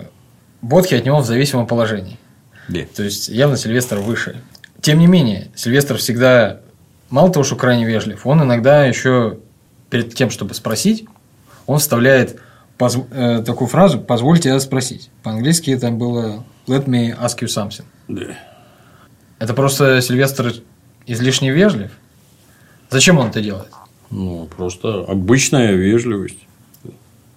[0.63, 2.19] Бодхи от него в зависимом положении.
[2.69, 2.87] Где?
[2.87, 4.37] То есть, явно Сильвестр выше.
[4.81, 6.61] Тем не менее, Сильвестр всегда
[7.11, 9.39] мало того, что крайне вежлив, он иногда еще
[9.91, 11.07] перед тем, чтобы спросить,
[11.67, 12.41] он вставляет
[12.79, 15.11] э, такую фразу «позвольте я спросить».
[15.23, 17.85] По-английски это было «let me ask you something».
[18.09, 18.39] Да.
[19.39, 20.55] Это просто Сильвестр
[21.07, 21.91] излишне вежлив?
[22.91, 23.71] Зачем он это делает?
[24.11, 26.39] Ну, просто обычная вежливость.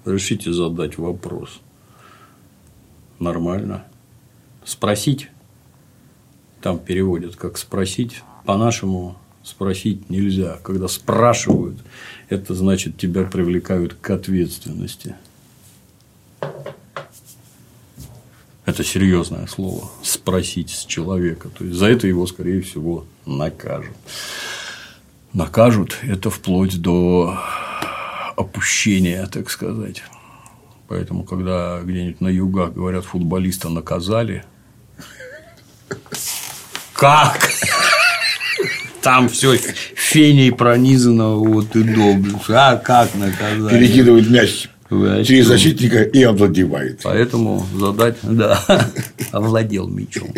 [0.05, 1.59] Решите задать вопрос.
[3.19, 3.83] Нормально.
[4.63, 5.29] Спросить.
[6.61, 8.21] Там переводят как спросить.
[8.45, 10.57] По-нашему спросить нельзя.
[10.63, 11.79] Когда спрашивают,
[12.29, 15.15] это значит тебя привлекают к ответственности.
[18.65, 19.89] Это серьезное слово.
[20.03, 21.49] Спросить с человека.
[21.49, 23.95] То есть за это его, скорее всего, накажут.
[25.33, 27.39] Накажут это вплоть до
[28.35, 30.03] опущения, так сказать.
[30.87, 34.43] Поэтому, когда где-нибудь на югах говорят, футболиста наказали,
[36.93, 37.39] как?
[39.01, 42.17] Там все феней пронизано вот и до.
[42.49, 43.77] А как наказали?
[43.77, 47.01] Перекидывает мяч через защитника и овладевает.
[47.03, 48.59] Поэтому задать, да,
[49.31, 50.29] овладел мечом.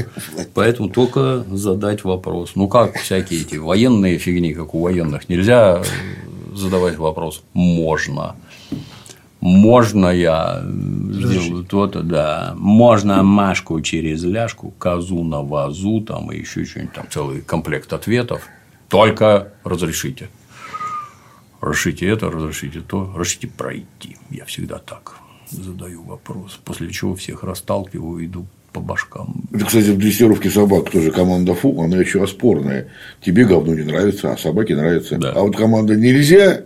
[0.54, 2.52] Поэтому только задать вопрос.
[2.56, 7.44] Ну как всякие эти военные фигни, как у военных, нельзя э, задавать вопрос.
[7.54, 8.36] Можно.
[9.42, 12.54] Можно я сделаю то-то, да.
[12.58, 18.48] Можно Машку через ляжку, козу на вазу, там и еще что-нибудь, там целый комплект ответов.
[18.88, 20.30] Только разрешите.
[21.60, 24.18] Разрешите это, разрешите то, разрешите пройти.
[24.30, 25.16] Я всегда так
[25.50, 26.60] задаю вопрос.
[26.64, 29.44] После чего всех расталкиваю, иду по башкам.
[29.52, 32.88] Это, кстати, в дрессировке собак тоже команда фу, она еще спорная.
[33.22, 35.18] Тебе говно не нравится, а собаке нравится.
[35.18, 35.34] Да.
[35.34, 36.64] А вот команда нельзя,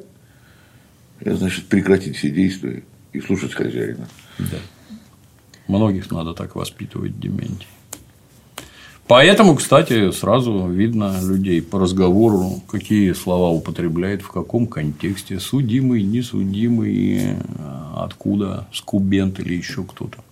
[1.34, 4.08] значит прекратить все действия и слушать хозяина.
[4.38, 4.58] Да.
[5.68, 7.68] Многих надо так воспитывать, Дементий.
[9.08, 17.36] Поэтому, кстати, сразу видно людей по разговору, какие слова употребляет, в каком контексте, судимый, несудимый,
[17.96, 20.24] откуда, скубент или еще кто-то.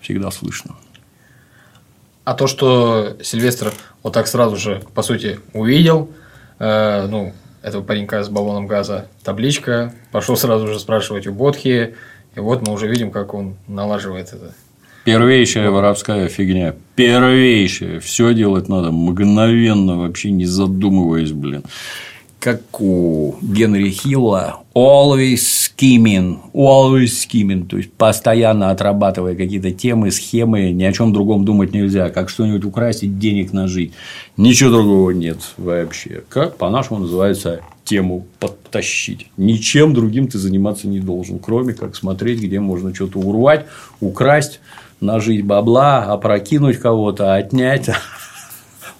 [0.00, 0.76] Всегда слышно.
[2.24, 3.72] А то, что Сильвестр
[4.02, 6.10] вот так сразу же, по сути, увидел,
[6.58, 7.32] э, ну,
[7.68, 11.94] этого паренька с баллоном газа, табличка, пошел сразу же спрашивать у Бодхи,
[12.34, 14.54] и вот мы уже видим, как он налаживает это.
[15.04, 16.74] Первейшая воровская фигня.
[16.94, 17.98] Первейшая.
[18.00, 21.62] Все делать надо мгновенно, вообще не задумываясь, блин.
[22.40, 30.70] Как у Генри Хилла always skimming, always skimming, то есть постоянно отрабатывая какие-то темы, схемы,
[30.70, 33.92] ни о чем другом думать нельзя, как что-нибудь украсть и денег нажить.
[34.36, 36.22] Ничего другого нет вообще.
[36.28, 39.30] Как по-нашему называется тему подтащить.
[39.36, 43.66] Ничем другим ты заниматься не должен, кроме как смотреть, где можно что-то урвать,
[44.00, 44.60] украсть,
[45.00, 47.90] нажить бабла, опрокинуть кого-то, отнять.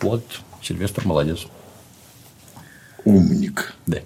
[0.01, 0.23] Вот
[0.63, 1.47] Сильвестр молодец.
[3.05, 3.75] Умник.
[3.87, 3.99] Да.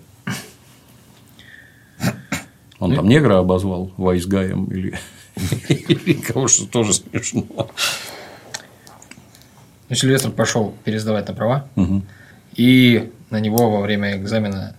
[2.78, 4.99] Он там негра обозвал вайсгаем или,
[5.78, 7.47] или кого что тоже смешно.
[9.88, 11.68] Ну, Сильвестр пошел пересдавать на права,
[12.57, 14.74] и на него во время экзамена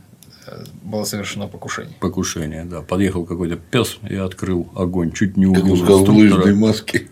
[0.46, 1.96] э, было совершено покушение.
[2.00, 2.82] Покушение, да.
[2.82, 5.12] Подъехал какой-то пес и открыл огонь.
[5.12, 6.54] Чуть не убил инструктора.
[6.56, 7.08] маске.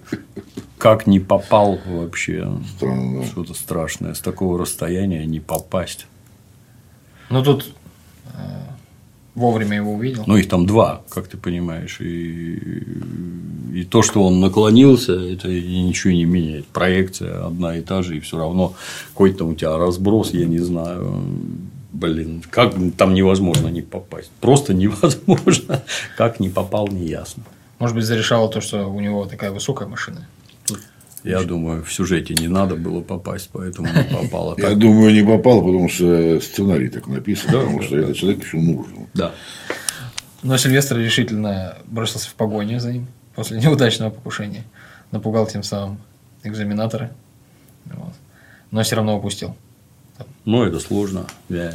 [0.78, 2.52] Как не попал вообще.
[2.76, 3.26] Странно.
[3.26, 4.14] Что-то страшное.
[4.14, 6.06] С такого расстояния не попасть.
[7.32, 7.74] Ну, тут
[8.26, 8.40] э,
[9.36, 10.24] вовремя его увидел.
[10.28, 12.02] Ну, их там два, как ты понимаешь.
[12.02, 12.84] И,
[13.74, 16.68] и то, что он наклонился, это ничего не меняет.
[16.68, 18.74] Проекция одна и та же, и все равно
[19.14, 21.24] какой там у тебя разброс, я не знаю.
[21.94, 24.32] Блин, как там невозможно не попасть?
[24.42, 25.84] Просто невозможно.
[26.18, 27.44] Как не попал, не ясно.
[27.80, 30.28] Может быть, зарешало то, что у него такая высокая машина.
[31.24, 34.55] Я думаю, в сюжете не надо было попасть, поэтому не попало.
[34.57, 39.07] Я думаю, не попал, потому что сценарий так написан, потому что этот человек еще нужен.
[39.13, 39.32] да.
[40.43, 44.63] Но Сильвестр решительно бросился в погоню за ним после неудачного покушения.
[45.11, 45.99] Напугал тем самым
[46.43, 47.11] экзаменатора.
[47.86, 48.13] Вот.
[48.72, 49.55] Но все равно упустил.
[50.45, 51.28] Ну, это сложно.
[51.49, 51.74] Я-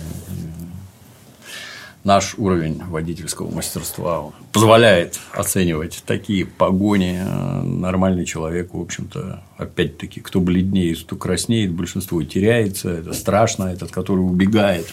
[2.07, 7.21] Наш уровень водительского мастерства позволяет оценивать такие погони.
[7.65, 12.91] Нормальный человек, в общем-то, опять-таки, кто бледнеет, кто краснеет, большинство теряется.
[12.91, 14.87] Это страшно, этот, который убегает.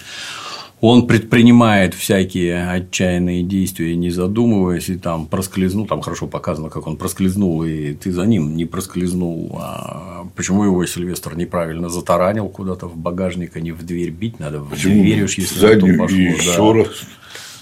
[0.85, 6.97] Он предпринимает всякие отчаянные действия, не задумываясь, и там проскользнул, там хорошо показано, как он
[6.97, 9.57] проскользнул, и ты за ним не проскользнул.
[9.61, 14.41] А почему его Сильвестр неправильно затаранил куда-то в багажник, а не в дверь бить?
[14.41, 16.17] Надо в дверь уж, если Заднюю пошло.
[16.17, 16.33] и да.
[16.33, 16.89] еще раз.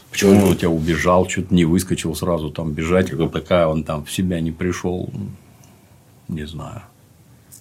[0.09, 4.03] Почему он у тебя убежал, что-то не выскочил сразу там бежать, как такая он там
[4.03, 5.11] в себя не пришел,
[6.27, 6.81] не знаю.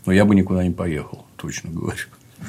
[0.07, 2.07] Но я бы никуда не поехал, точно говорю.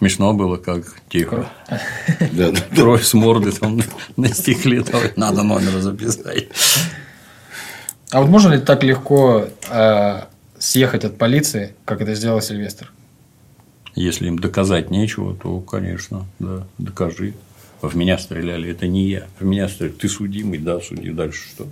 [0.00, 1.46] Смешно было, как тихо.
[2.74, 3.80] Кровь с морды там
[4.16, 4.82] на стекле.
[5.16, 6.48] Надо номер записать.
[8.10, 10.20] А вот можно ли так легко э,
[10.58, 12.90] съехать от полиции, как это сделал Сильвестр?
[13.94, 17.34] Если им доказать нечего, то, конечно, да, докажи.
[17.82, 19.26] В меня стреляли, это не я.
[19.38, 19.96] В меня стреляли.
[19.96, 21.10] Ты судимый, да, суди.
[21.10, 21.68] Дальше что?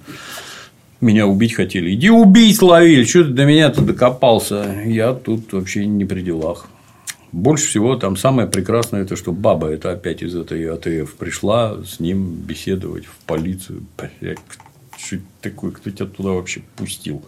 [1.01, 1.95] Меня убить хотели.
[1.95, 3.05] Иди убить ловили.
[3.05, 4.83] Что ты до меня-то докопался?
[4.85, 6.69] Я тут вообще не при делах.
[7.33, 12.01] Больше всего там самое прекрасное, это что баба это опять из этой АТФ пришла с
[12.01, 13.85] ним беседовать в полицию.
[13.99, 14.39] Блядь,
[14.97, 15.73] что это такое?
[15.73, 17.23] Кто тебя туда вообще пустил?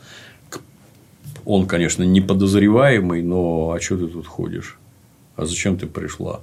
[1.45, 4.79] Он, конечно, не подозреваемый, но а что ты тут ходишь?
[5.37, 6.41] А зачем ты пришла?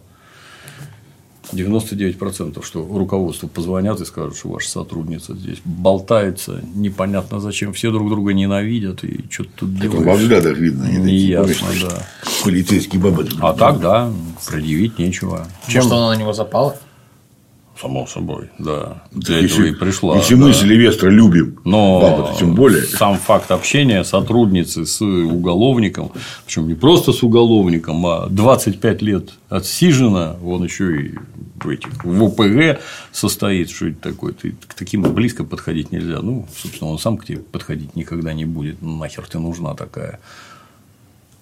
[1.53, 8.09] 99% что руководству позвонят и скажут, что ваша сотрудница здесь болтается, непонятно зачем, все друг
[8.09, 10.19] друга ненавидят и что-то тут Это во делаешь.
[10.21, 10.83] взглядах видно.
[10.85, 12.07] Не ясно, да.
[12.43, 13.27] Полицейские бабы.
[13.41, 14.11] А так, да,
[14.49, 15.47] предъявить нечего.
[15.67, 15.83] Чем?
[15.83, 16.75] Может, она на него запала?
[17.79, 19.03] Само собой, да.
[19.11, 20.17] Для Если, этого и пришла.
[20.17, 20.41] если да.
[20.41, 22.83] мы Сильвестра любим, Но баба тем более.
[22.83, 26.11] сам факт общения сотрудницы с уголовником,
[26.45, 31.15] причем не просто с уголовником, а 25 лет отсижена, он еще и
[31.63, 32.79] в, этих, в ОПГ
[33.11, 36.19] состоит, что это такое, ты к таким близко подходить нельзя.
[36.21, 38.81] Ну, собственно, он сам к тебе подходить никогда не будет.
[38.81, 40.19] Ну, нахер ты нужна такая.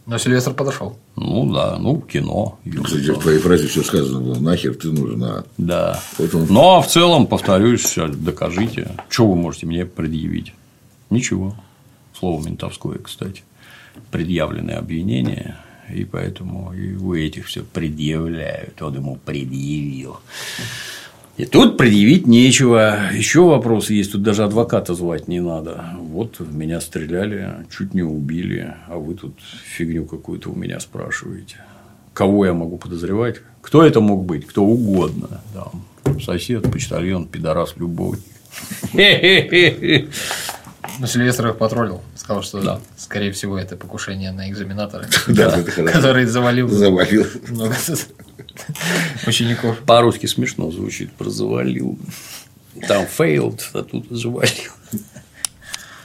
[0.05, 0.97] Но Сильвестр подошел.
[1.15, 2.59] Ну да, ну кино.
[2.83, 4.35] Кстати, в твоей фразе все сказано было.
[4.39, 5.43] Нахер ты нужна.
[5.57, 5.99] Да.
[6.19, 6.45] Вот он.
[6.49, 8.91] Но в целом, повторюсь, докажите.
[9.09, 10.53] Что вы можете мне предъявить?
[11.09, 11.55] Ничего.
[12.17, 13.43] Слово ментовское, кстати.
[14.11, 15.57] Предъявленные обвинения.
[15.91, 18.81] И поэтому и у этих все предъявляют.
[18.81, 20.17] Он ему предъявил.
[21.37, 23.11] И тут предъявить нечего.
[23.13, 24.13] Еще вопрос есть.
[24.13, 25.83] Тут даже адвоката звать не надо.
[25.99, 31.57] Вот меня стреляли, чуть не убили, а вы тут фигню какую-то у меня спрашиваете.
[32.13, 33.41] Кого я могу подозревать?
[33.61, 34.47] Кто это мог быть?
[34.47, 35.41] Кто угодно.
[35.53, 38.21] Там, сосед, почтальон, пидорас, любовник.
[40.99, 42.01] Но Сильвестр их потроллил.
[42.15, 42.79] Сказал, что, Да.
[42.95, 45.61] скорее всего, это покушение на экзаменатора, Да,
[45.91, 47.25] который завалил Завалил.
[49.27, 49.79] Учеников.
[49.79, 51.97] По-русски смешно звучит, про завалил.
[52.87, 54.71] Там failed, а тут завалил.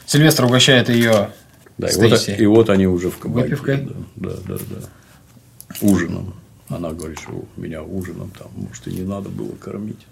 [0.05, 1.31] Сильвестр угощает ее
[1.77, 3.49] Да, и, вот, и вот они уже в кабаке.
[3.49, 3.77] Выпивкой?
[4.15, 5.77] Да, да, да, да.
[5.81, 6.35] Ужином.
[6.67, 10.05] Она говорит, что меня ужином там, может, и не надо было кормить.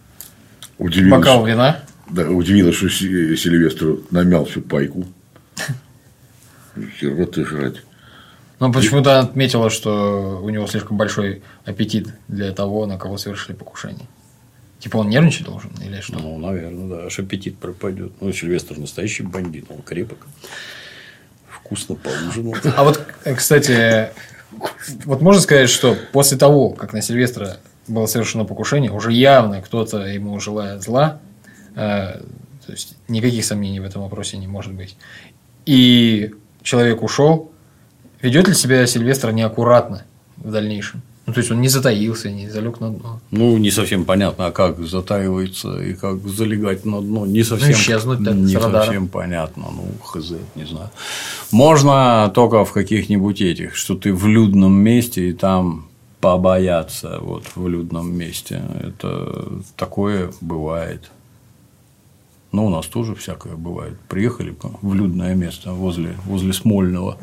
[0.77, 1.83] Удивилась, бокал вина.
[2.09, 5.05] да, удивилась, что Си- Сильвестру намял всю пайку.
[6.99, 7.83] Хера ты жрать.
[8.59, 14.05] Но почему-то отметила, что у него слишком большой аппетит для того, на кого совершили покушение.
[14.79, 16.19] Типа он нервничать должен или что?
[16.19, 17.05] Ну, наверное, да.
[17.05, 18.13] Аж аппетит пропадет.
[18.21, 20.27] Ну, Сильвестр настоящий бандит, он крепок.
[21.47, 22.55] Вкусно поужинал.
[22.75, 24.09] А вот, э, кстати,
[25.05, 27.57] вот можно сказать, что после того, как на Сильвестра
[27.87, 31.19] было совершено покушение, уже явно кто-то ему желает зла,
[31.75, 32.21] э,
[32.65, 34.95] то есть никаких сомнений в этом вопросе не может быть.
[35.65, 37.51] И человек ушел,
[38.21, 40.03] ведет ли себя Сильвестр неаккуратно
[40.37, 41.01] в дальнейшем?
[41.29, 43.19] Ну, то есть он не затаился, не залег на дно.
[43.29, 47.27] Ну, не совсем понятно, а как затаивается и как залегать на дно.
[47.27, 49.65] Не совсем, исчезнуть так не совсем понятно.
[49.71, 50.89] Ну, хз, не знаю.
[51.51, 55.85] Можно только в каких-нибудь этих, что ты в людном месте и там
[56.19, 58.63] побояться вот в людном месте.
[58.81, 61.11] Это такое бывает.
[62.51, 63.99] Ну, у нас тоже всякое бывает.
[64.07, 67.19] Приехали в людное место возле, возле Смольного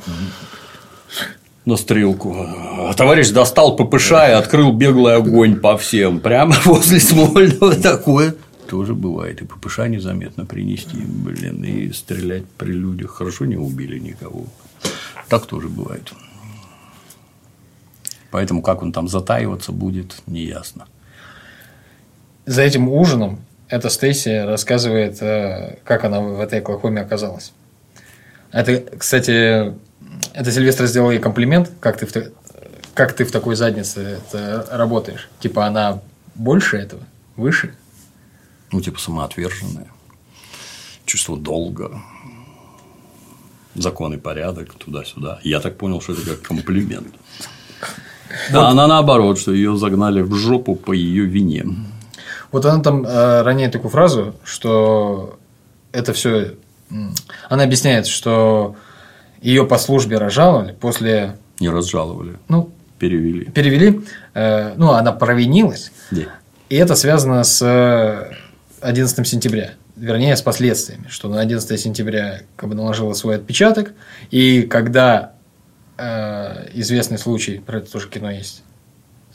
[1.64, 2.34] на стрелку.
[2.38, 6.20] А товарищ достал ППШ и открыл беглый огонь по всем.
[6.20, 8.34] Прямо возле Смольного такое.
[8.68, 9.42] Тоже бывает.
[9.42, 13.10] И ППШ незаметно принести, блин, и стрелять при людях.
[13.16, 14.44] Хорошо не убили никого.
[15.28, 16.12] Так тоже бывает.
[18.30, 20.86] Поэтому как он там затаиваться будет, неясно.
[22.44, 27.52] За этим ужином эта Стейси рассказывает, э, как она в этой Оклахоме оказалась.
[28.52, 29.74] Это, кстати,
[30.36, 32.12] это Сильвестр сделал ей комплимент, как ты в,
[32.94, 35.30] как ты в такой заднице это работаешь.
[35.40, 36.02] Типа она
[36.34, 37.02] больше этого,
[37.36, 37.74] выше.
[38.70, 39.86] Ну, типа самоотверженная.
[41.06, 42.02] Чувство долга.
[43.74, 45.40] Закон и порядок, туда-сюда.
[45.42, 47.14] Я так понял, что это как комплимент.
[48.52, 51.64] А она наоборот, что ее загнали в жопу по ее вине.
[52.52, 55.38] Вот она там э, роняет такую фразу, что
[55.92, 56.54] это все...
[57.48, 58.76] Она объясняет, что
[59.42, 61.36] ее по службе разжаловали после...
[61.60, 63.44] Не разжаловали, Ну, перевели.
[63.46, 64.00] перевели.
[64.34, 65.90] э, ну, она провинилась.
[66.10, 66.22] Да.
[66.68, 68.32] И это связано с э,
[68.80, 69.70] 11 сентября.
[69.96, 71.06] Вернее, с последствиями.
[71.08, 73.92] Что на 11 сентября как бы наложила свой отпечаток.
[74.30, 75.32] И когда
[75.96, 78.62] э, известный случай, про это тоже кино есть,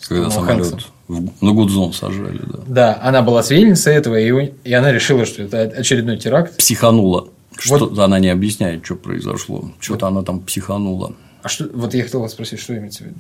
[0.08, 0.92] Когда Томом самолет Хэнксом.
[1.08, 2.60] в- на Гудзон сажали, да.
[2.68, 6.58] Да, она была свидетельницей этого, и, и она решила, что это очередной теракт.
[6.58, 7.28] Психанула.
[7.68, 9.72] Вот- Что она не объясняет, что произошло.
[9.80, 11.16] Что-то она там психанула.
[11.44, 13.20] А что, вот я хотел вас спросить, что имеется в виду?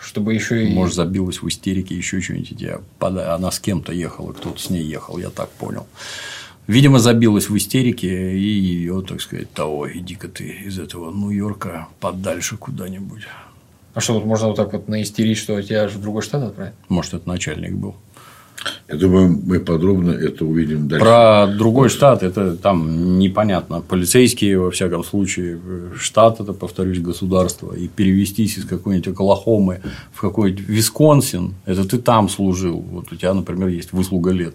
[0.00, 0.72] Чтобы еще и...
[0.72, 2.52] Может, забилась в истерике, еще что-нибудь.
[2.52, 5.86] Я Она с кем-то ехала, кто-то с ней ехал, я так понял.
[6.66, 12.56] Видимо, забилась в истерике, и ее, так сказать, того, иди-ка ты из этого Нью-Йорка подальше
[12.56, 13.22] куда-нибудь.
[13.92, 16.74] А что, тут можно вот так вот наистерить, что тебя аж в другой штат отправить?
[16.88, 17.96] Может, это начальник был.
[18.88, 21.04] Я думаю, мы подробно это увидим дальше.
[21.04, 23.80] Про другой штат это там непонятно.
[23.80, 25.60] Полицейские, во всяком случае,
[25.96, 27.72] штат это, повторюсь, государство.
[27.72, 29.80] И перевестись из какой-нибудь Оклахомы
[30.12, 32.80] в какой-нибудь Висконсин, это ты там служил.
[32.80, 34.54] Вот у тебя, например, есть выслуга лет.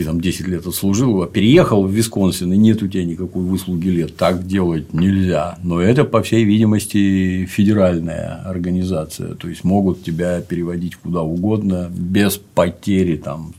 [0.00, 3.88] Ты там 10 лет отслужил, а переехал в Висконсин, и нет у тебя никакой выслуги
[3.88, 4.16] лет.
[4.16, 5.58] Так делать нельзя.
[5.62, 9.34] Но это, по всей видимости, федеральная организация.
[9.34, 13.52] То есть могут тебя переводить куда угодно без потери там,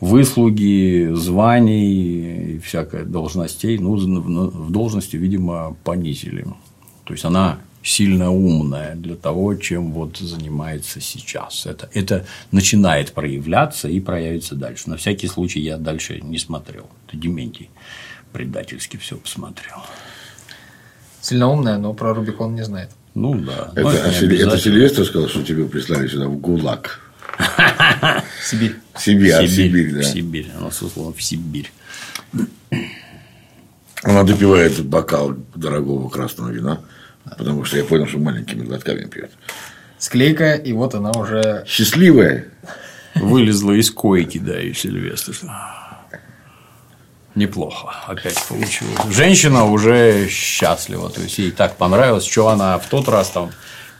[0.00, 6.44] выслуги, званий и всякое должностей, ну, в должности, видимо, понизили.
[7.04, 11.66] То есть она сильно умная для того, чем вот занимается сейчас.
[11.66, 14.88] Это, это начинает проявляться и проявится дальше.
[14.90, 16.88] На всякий случай я дальше не смотрел.
[17.08, 17.70] Это Дементий
[18.32, 19.76] предательски все посмотрел.
[21.20, 22.90] Сильно умная, но про Рубикон не знает.
[23.14, 23.72] Ну да.
[23.76, 24.58] Это, а это обязательно.
[24.58, 27.00] Сильвестр сказал, что тебя прислали сюда в ГУЛАГ.
[28.42, 28.76] Сибирь.
[28.98, 30.00] Сибирь, а, Сибирь, Сибирь, да.
[30.00, 30.50] в Сибирь.
[30.58, 31.72] Она сослана в Сибирь.
[34.02, 36.80] Она допивает бокал дорогого красного вина,
[37.24, 39.30] потому что я понял, что маленькими глотками пьет.
[39.98, 41.64] Склейка, и вот она уже...
[41.66, 42.46] Счастливая.
[43.14, 45.34] Вылезла из койки, да, и Сильвестр.
[47.34, 47.94] Неплохо.
[48.06, 48.98] Опять получилось.
[49.10, 51.08] Женщина уже счастлива.
[51.08, 53.50] То есть ей так понравилось, что она в тот раз там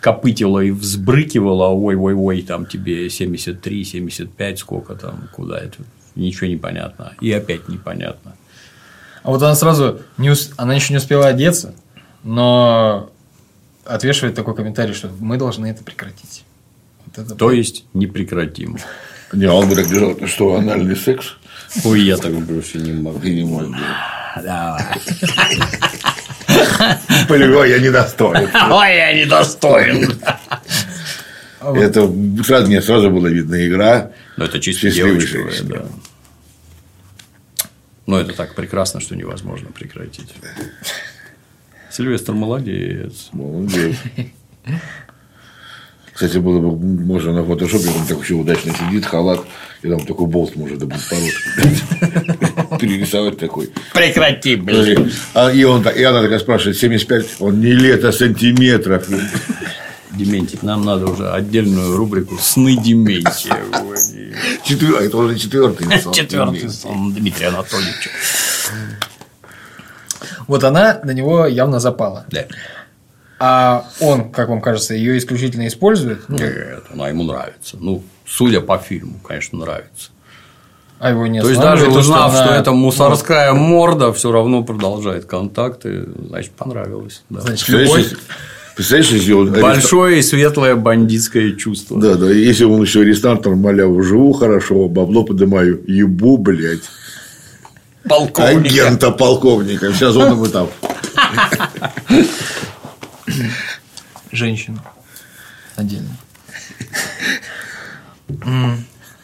[0.00, 5.78] копытила и взбрыкивала, ой-ой-ой, там тебе 73, 75, сколько там, куда это,
[6.16, 7.14] ничего не понятно.
[7.20, 8.34] И опять непонятно.
[9.22, 10.00] А вот она сразу...
[10.18, 11.74] Не ус- Она еще не успела одеться,
[12.24, 13.11] но
[13.84, 16.44] отвешивает такой комментарий, что мы должны это прекратить.
[17.06, 18.78] Вот это То есть не прекратим.
[19.32, 21.36] Не, он бы так держал, «Ты что, анальный секс?
[21.84, 23.18] Ой, я так больше не могу.
[23.18, 24.44] Ты не можешь делать.
[24.44, 24.84] Давай.
[27.28, 28.50] Полевой я недостоин.
[28.70, 30.18] Ой, я недостоин.
[31.60, 32.12] Это
[32.44, 34.10] сразу, мне сразу было видно игра.
[34.36, 35.86] Ну, это чисто девочковая, да.
[38.06, 40.34] Но это так прекрасно, что невозможно прекратить.
[41.92, 43.28] Сильвестр молодец.
[43.32, 43.96] Молодец.
[46.12, 49.40] Кстати, было бы можно на фотошопе, он так еще удачно сидит, халат,
[49.82, 52.78] и там такой болт может до подбородка.
[52.78, 53.70] Перерисовать такой.
[53.94, 55.10] Прекрати, Подожди.
[55.34, 59.08] А, и, он, так- и она такая спрашивает, 75, он не лет, а сантиметров.
[60.12, 63.56] Дементий, нам надо уже отдельную рубрику «Сны Дементия».
[64.64, 65.86] Четвер- Это уже четвертый.
[66.02, 66.12] сон.
[66.12, 68.10] Четвертый сон Дмитрия Анатольевича.
[70.48, 72.24] Вот она на него явно запала.
[72.30, 72.44] Да.
[73.38, 77.76] А он, как вам кажется, ее исключительно использует, ну, Нет, она ему нравится.
[77.80, 80.10] Ну, судя по фильму, конечно, нравится.
[81.00, 84.62] а его не То есть, даже что узнав, что, она- это мусорская морда, все равно
[84.62, 87.24] продолжает контакты, значит, понравилось.
[87.30, 87.40] да.
[87.40, 88.12] Значит, любовь.
[88.76, 89.52] Представляешь, если он...
[89.52, 92.00] Большое и светлое бандитское чувство.
[92.00, 96.84] Да, да, если он еще арестантом малял, живу хорошо, бабло поднимаю, ебу, блядь.
[98.08, 98.72] Полковник.
[98.72, 99.92] Агента полковника.
[99.92, 100.68] Сейчас он ему там.
[104.30, 104.82] Женщину.
[105.76, 106.16] Отдельно.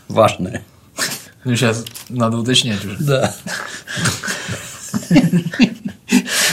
[0.08, 0.62] Важное.
[1.44, 2.96] Ну, сейчас надо уточнять уже.
[3.00, 3.34] Да.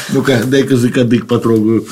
[0.10, 1.86] Ну-ка, дай-ка за кадык потрогаю.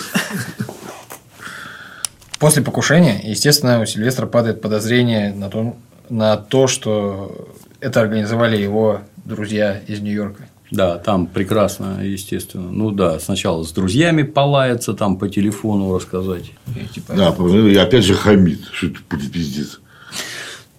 [2.40, 5.78] После покушения, естественно, у Сильвестра падает подозрение на то,
[6.10, 10.48] на то, что это организовали его друзья из Нью-Йорка.
[10.72, 12.72] Да, там прекрасно, естественно.
[12.72, 16.52] Ну да, сначала с друзьями полаяться, там по телефону рассказать.
[16.76, 18.62] И, типа, Да, и опять же хамит.
[18.72, 19.80] Что это будет пиздец?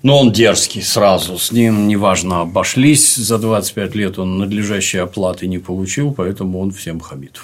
[0.03, 1.39] Но он дерзкий сразу.
[1.39, 3.15] С ним, неважно, обошлись.
[3.15, 7.41] За 25 лет он надлежащей оплаты не получил, поэтому он всем хамит.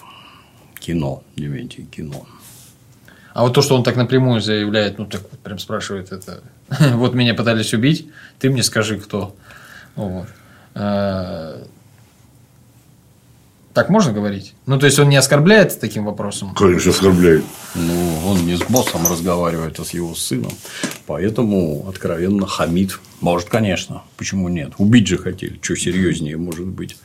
[0.78, 2.26] Кино, Дементий, кино.
[3.32, 6.42] А вот то, что он так напрямую заявляет, ну так вот прям спрашивает это.
[6.96, 9.36] вот меня пытались убить, ты мне скажи, кто.
[9.94, 10.26] Вот.
[10.82, 11.62] А,
[13.74, 14.54] Так можно говорить?
[14.66, 16.54] Ну, то есть он не оскорбляет таким вопросом.
[16.54, 17.44] Конечно, оскорбляет.
[17.74, 20.52] Ну, он не с боссом разговаривает, а с его сыном.
[21.06, 22.98] Поэтому откровенно хамит.
[23.20, 24.02] Может, конечно.
[24.16, 24.72] Почему нет?
[24.78, 25.58] Убить же хотели.
[25.62, 26.96] Что серьезнее может быть?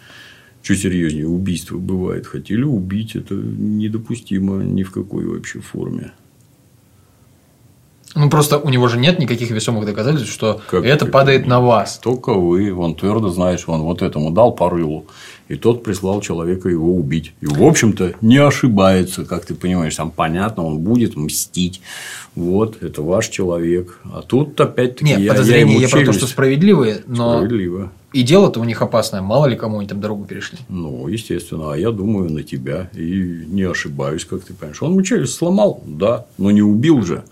[0.63, 2.25] Что серьезнее убийство бывает?
[2.25, 3.15] Хотели убить.
[3.15, 6.11] Это недопустимо ни в какой вообще форме.
[8.15, 11.99] Ну, просто у него же нет никаких весомых доказательств, что Как это падает на вас.
[12.01, 15.05] Только вы, он твердо знаешь, он вот этому дал по рылу,
[15.49, 17.33] и тот прислал человека его убить.
[17.41, 21.81] И, в общем-то, не ошибается, как ты понимаешь, там понятно, он будет мстить.
[22.35, 23.99] Вот, это ваш человек.
[24.05, 27.91] А тут опять-таки Нет, я, подозрения я я, про то, что справедливые, но Справедливо.
[28.13, 29.21] и дело-то у них опасное.
[29.21, 30.59] Мало ли кому они там дорогу перешли.
[30.69, 34.81] Ну, естественно, а я думаю на тебя и не ошибаюсь, как ты понимаешь.
[34.81, 37.23] Он челюсть сломал, да, но не убил же.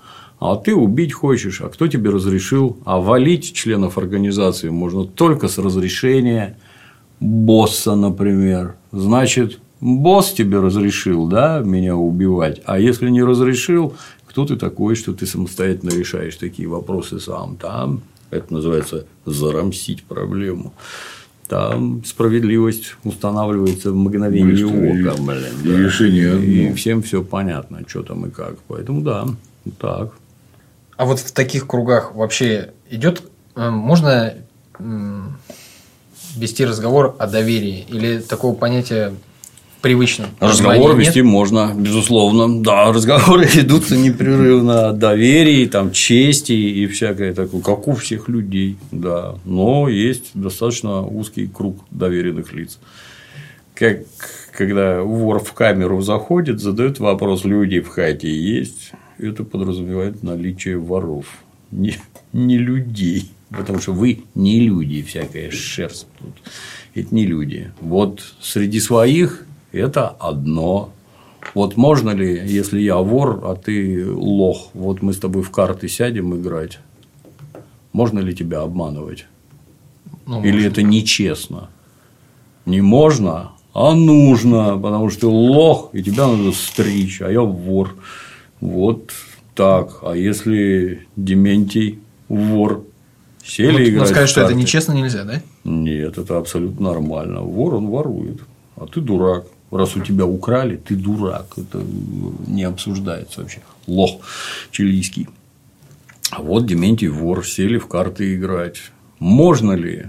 [0.44, 2.78] А ты убить хочешь, а кто тебе разрешил?
[2.84, 6.58] А валить членов организации можно только с разрешения
[7.22, 8.76] босса, например.
[8.92, 12.62] Значит, босс тебе разрешил, да, меня убивать.
[12.66, 13.94] А если не разрешил,
[14.28, 17.56] кто ты такой, что ты самостоятельно решаешь такие вопросы сам?
[17.56, 20.74] Там это называется зарамсить проблему.
[21.48, 25.54] Там справедливость устанавливается в мгновение Быстро и- ока, блин.
[25.64, 28.58] и решение И всем все понятно, что там и как.
[28.68, 29.26] Поэтому да,
[29.80, 30.12] так.
[30.98, 33.24] А вот в таких кругах вообще идет,
[33.56, 34.36] э, можно
[36.36, 39.14] вести разговор о доверии или такого понятия
[39.82, 40.28] привычно?
[40.40, 41.08] Разговор Понимания нет?
[41.08, 42.62] вести можно, безусловно.
[42.64, 48.78] Да, разговоры ведутся непрерывно о доверии, там, чести и всякое такое, как у всех людей,
[48.92, 49.36] да.
[49.46, 52.80] Но есть достаточно узкий круг доверенных лиц.
[53.76, 54.00] Как
[54.56, 61.26] когда вор в камеру заходит, задает вопрос, люди в хате есть, это подразумевает наличие воров,
[61.72, 61.96] не,
[62.32, 63.32] не людей.
[63.50, 66.34] Потому что вы не люди, всякая шерсть тут.
[66.96, 67.72] Это не люди.
[67.82, 70.92] Вот среди своих это одно.
[71.54, 75.88] Вот можно ли, если я вор, а ты лох, вот мы с тобой в карты
[75.88, 76.80] сядем играть,
[77.92, 79.26] можно ли тебя обманывать?
[80.26, 80.72] Ну, Или может.
[80.72, 81.70] это нечестно?
[82.66, 87.96] Не можно, а нужно, потому что ты лох, и тебя надо стричь, а я вор.
[88.64, 89.12] Вот
[89.56, 90.00] так.
[90.04, 92.00] А если Дементий
[92.30, 92.86] вор,
[93.44, 95.42] сели Вот- играть но сказать, что это нечестно нельзя, да?
[95.66, 97.42] Нет, это абсолютно нормально.
[97.42, 98.40] Вор, он ворует,
[98.78, 99.46] а ты дурак.
[99.70, 101.48] Раз у тебя украли, ты дурак.
[101.58, 101.84] Это
[102.48, 103.60] не обсуждается вообще.
[103.86, 104.22] Лох
[104.72, 105.28] чилийский.
[106.32, 108.78] А вот Дементий вор, сели в карты играть.
[109.20, 110.06] Можно ли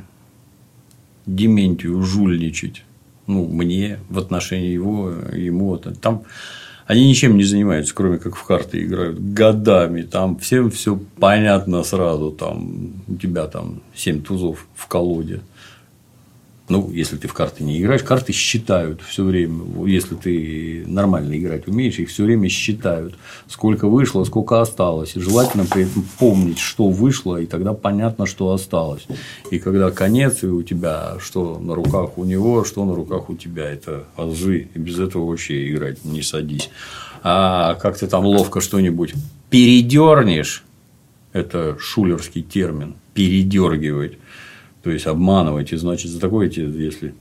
[1.26, 2.84] Дементию жульничать?
[3.26, 5.76] Ну, мне в отношении его, ему.
[5.76, 6.22] Там
[6.86, 10.02] они ничем не занимаются, кроме как в карты играют годами.
[10.02, 12.30] Там всем все понятно сразу.
[12.30, 15.40] Там у тебя там 7 тузов в колоде.
[16.66, 19.86] Ну, если ты в карты не играешь, карты считают все время.
[19.86, 23.16] Если ты нормально играть умеешь, их все время считают.
[23.48, 25.12] Сколько вышло, сколько осталось.
[25.14, 29.06] Желательно при этом помнить, что вышло, и тогда понятно, что осталось.
[29.50, 33.34] И когда конец, и у тебя что на руках у него, что на руках у
[33.34, 33.70] тебя.
[33.70, 34.68] Это азы.
[34.74, 36.70] И без этого вообще играть не садись.
[37.22, 39.12] А как ты там ловко что-нибудь
[39.50, 40.64] передернешь,
[41.32, 44.18] это шулерский термин, передергивать.
[44.84, 47.14] То есть обманывать, и значит, за такое, если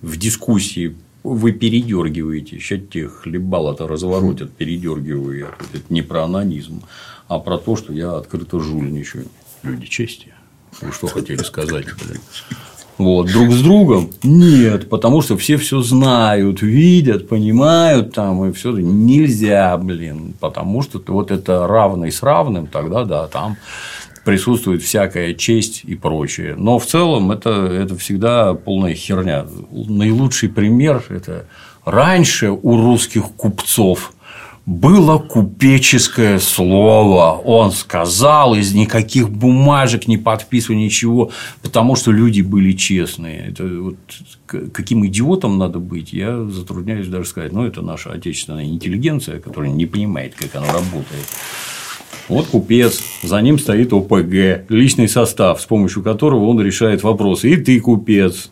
[0.00, 5.50] в дискуссии вы передергиваете, сейчас те хлебало-то разворотят, передергиваю я.
[5.74, 6.82] Это не про анонизм,
[7.28, 9.26] а про то, что я открыто жульничаю.
[9.62, 10.32] Люди чести.
[10.80, 11.84] Вы что хотели сказать?
[11.84, 12.20] блин?
[12.96, 14.10] Вот, друг с другом?
[14.22, 21.00] Нет, потому что все все знают, видят, понимают там, и все нельзя, блин, потому что
[21.06, 23.56] вот это равный с равным, тогда да, там
[24.28, 26.54] присутствует всякая честь и прочее.
[26.54, 29.46] Но в целом это, это всегда полная херня.
[29.72, 31.46] Наилучший пример– это
[31.86, 34.12] раньше у русских купцов
[34.66, 37.40] было купеческое слово.
[37.42, 41.30] Он сказал, из никаких бумажек не подписывал ничего,
[41.62, 43.46] потому что люди были честные.
[43.48, 43.96] Это вот
[44.46, 47.52] каким идиотом надо быть, я затрудняюсь даже сказать.
[47.52, 51.24] Но это наша отечественная интеллигенция, которая не понимает, как оно работает.
[52.28, 57.50] Вот купец, за ним стоит ОПГ, личный состав, с помощью которого он решает вопросы.
[57.50, 58.50] И ты купец.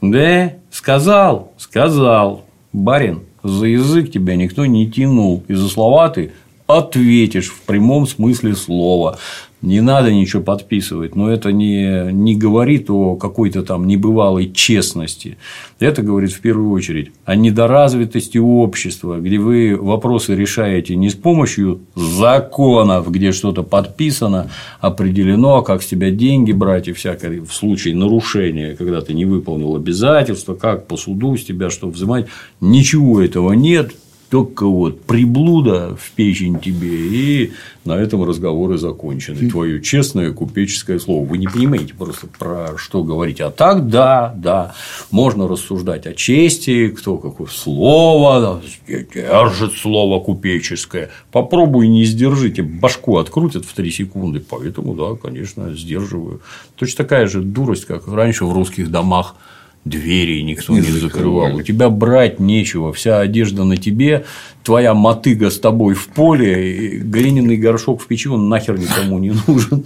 [0.00, 2.44] Да, сказал, сказал.
[2.72, 5.44] Барин, за язык тебя никто не тянул.
[5.46, 6.32] И за слова ты
[6.66, 9.18] ответишь в прямом смысле слова.
[9.62, 15.38] Не надо ничего подписывать, но это не, не говорит о какой-то там небывалой честности.
[15.78, 21.80] Это говорит в первую очередь о недоразвитости общества, где вы вопросы решаете не с помощью
[21.94, 24.50] законов, где что-то подписано,
[24.80, 29.76] определено, как с тебя деньги брать и всякое в случае нарушения, когда ты не выполнил
[29.76, 32.26] обязательства, как по суду с тебя что взимать.
[32.60, 33.92] Ничего этого нет.
[34.32, 37.52] Только вот приблуда в печень тебе, и
[37.84, 39.50] на этом разговоры закончены.
[39.50, 41.26] Твое честное купеческое слово.
[41.26, 43.42] Вы не понимаете просто про что говорить.
[43.42, 44.74] А так, да, да,
[45.10, 51.10] можно рассуждать о чести, кто какое слово, держит слово купеческое.
[51.30, 54.40] Попробуй не сдержите, башку открутят в 3 секунды.
[54.40, 56.40] Поэтому, да, конечно, сдерживаю.
[56.76, 59.36] Точно такая же дурость, как раньше в русских домах
[59.84, 61.56] двери никто не, не закрывал.
[61.56, 64.24] У тебя брать нечего, вся одежда на тебе,
[64.62, 69.84] твоя мотыга с тобой в поле, глиняный горшок в печи, он нахер никому не нужен.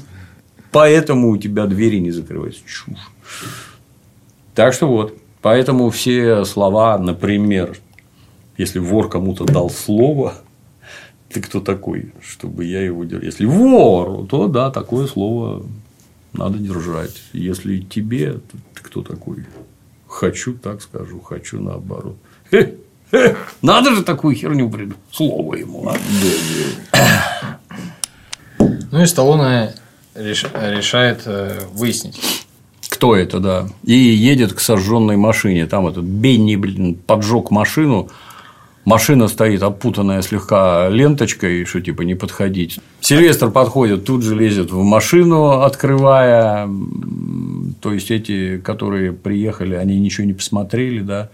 [0.71, 2.61] Поэтому у тебя двери не закрываются.
[2.67, 3.11] Чушь.
[4.55, 5.17] Так что вот.
[5.41, 7.79] Поэтому все слова, например,
[8.59, 10.35] если вор кому-то дал слово,
[11.29, 13.25] ты кто такой, чтобы я его держал?
[13.25, 15.65] Если вор, то да, такое слово
[16.33, 17.23] надо держать.
[17.33, 19.47] Если тебе, то ты кто такой?
[20.17, 22.17] Хочу, так скажу, хочу наоборот.
[23.61, 24.97] Надо же такую херню придумать.
[25.13, 25.87] Слово ему.
[25.91, 27.59] А?
[28.91, 29.75] Ну и Сталлоне
[30.15, 32.47] решает э, выяснить.
[32.89, 33.69] Кто это, да.
[33.85, 35.67] И едет к сожженной машине.
[35.67, 38.09] Там этот Бенни, блин, поджег машину.
[38.87, 42.79] Машина стоит опутанная слегка ленточкой, что типа не подходить.
[43.01, 46.71] Сильвестр подходит, тут же лезет в машину, открывая.
[47.81, 51.31] То есть эти, которые приехали, они ничего не посмотрели, да.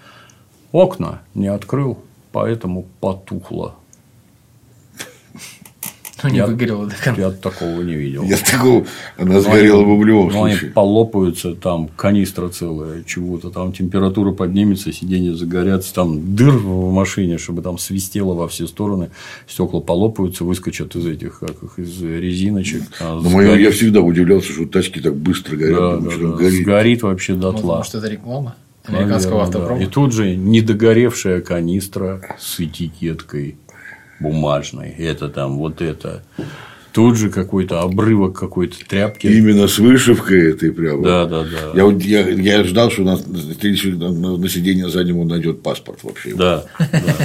[0.73, 1.99] Окна не открыл,
[2.33, 3.75] поэтому потухло.
[6.23, 7.21] Ну, не я, выгорело до конца.
[7.23, 8.23] Я такого не видел.
[8.25, 10.59] Я такого, она сгорела бы в любом ну, случае.
[10.61, 17.39] Они полопаются, там канистра целая, чего-то, там температура поднимется, сиденья загорятся, там дыр в машине,
[17.39, 19.11] чтобы там свистело во все стороны,
[19.47, 22.83] стекла полопаются, выскочат из этих, как их, из резиночек.
[23.01, 23.61] А Но сгорит...
[23.61, 25.79] я всегда удивлялся, что тачки так быстро горят.
[25.79, 26.37] Да, да, да.
[26.37, 26.63] Горит.
[26.63, 27.79] Сгорит вообще дотла.
[27.79, 28.57] Может, это реклама?
[28.85, 29.79] Американского Наверное, автопрома.
[29.79, 29.85] Да.
[29.85, 33.57] И тут же недогоревшая канистра с этикеткой
[34.23, 36.23] бумажной, это там вот это.
[36.93, 39.27] Тут же какой-то обрывок какой-то тряпки.
[39.27, 41.03] Именно с вышивкой этой прямо.
[41.03, 41.73] Да, да, да.
[41.75, 46.35] Я, я, я ждал, что на, на, на сиденье заднем он найдет паспорт вообще.
[46.35, 46.65] Да.
[46.79, 47.17] да.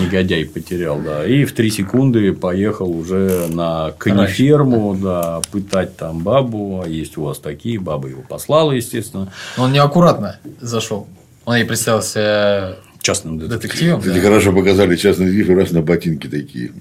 [0.00, 1.26] Негодяй потерял, да.
[1.26, 6.82] И в три секунды поехал уже на кониферму, да, пытать там бабу.
[6.84, 9.32] А есть у вас такие, баба его послала, естественно.
[9.56, 11.06] Он неаккуратно зашел.
[11.44, 14.00] Он ей представился частным детективом.
[14.00, 14.22] Кстати, да.
[14.22, 16.72] хорошо показали частный детектив, раз на ботинки такие.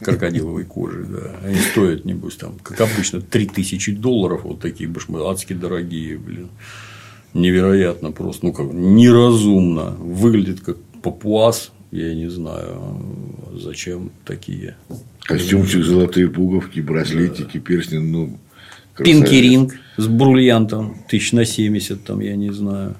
[0.00, 1.36] Крокодиловой кожи, да.
[1.44, 6.50] Они стоят, небось, там, как обычно, 3000 долларов, вот такие башмы, адски дорогие, блин.
[7.32, 9.96] Невероятно просто, ну как, неразумно.
[9.98, 13.02] Выглядит как папуас, я не знаю,
[13.54, 14.76] зачем такие.
[15.22, 17.60] Костюмчик, золотые пуговки, браслетики, да.
[17.60, 18.38] перстни, ну,
[18.96, 22.94] Пинки ринг с бриллиантом, тысяч на 70, там, я не знаю.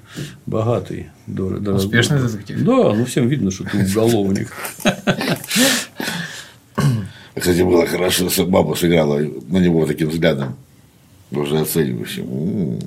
[0.47, 1.11] Богатый.
[1.27, 2.63] Дорого, Успешный детектив.
[2.65, 4.53] Да, ну всем видно, что ты уголовник.
[7.35, 10.57] Кстати, было хорошо, что баба сыграла на него таким взглядом,
[11.31, 12.81] уже оценивающим.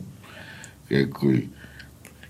[0.89, 1.49] Какой,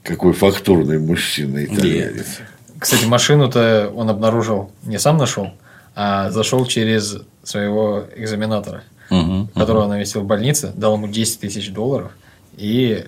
[0.03, 2.39] какой фактурный мужчина итальянец.
[2.79, 5.53] Кстати, машину-то он обнаружил, не сам нашел,
[5.95, 9.93] а зашел через своего экзаменатора угу, которого угу.
[9.93, 12.11] навестил в больнице, дал ему 10 тысяч долларов
[12.57, 13.05] и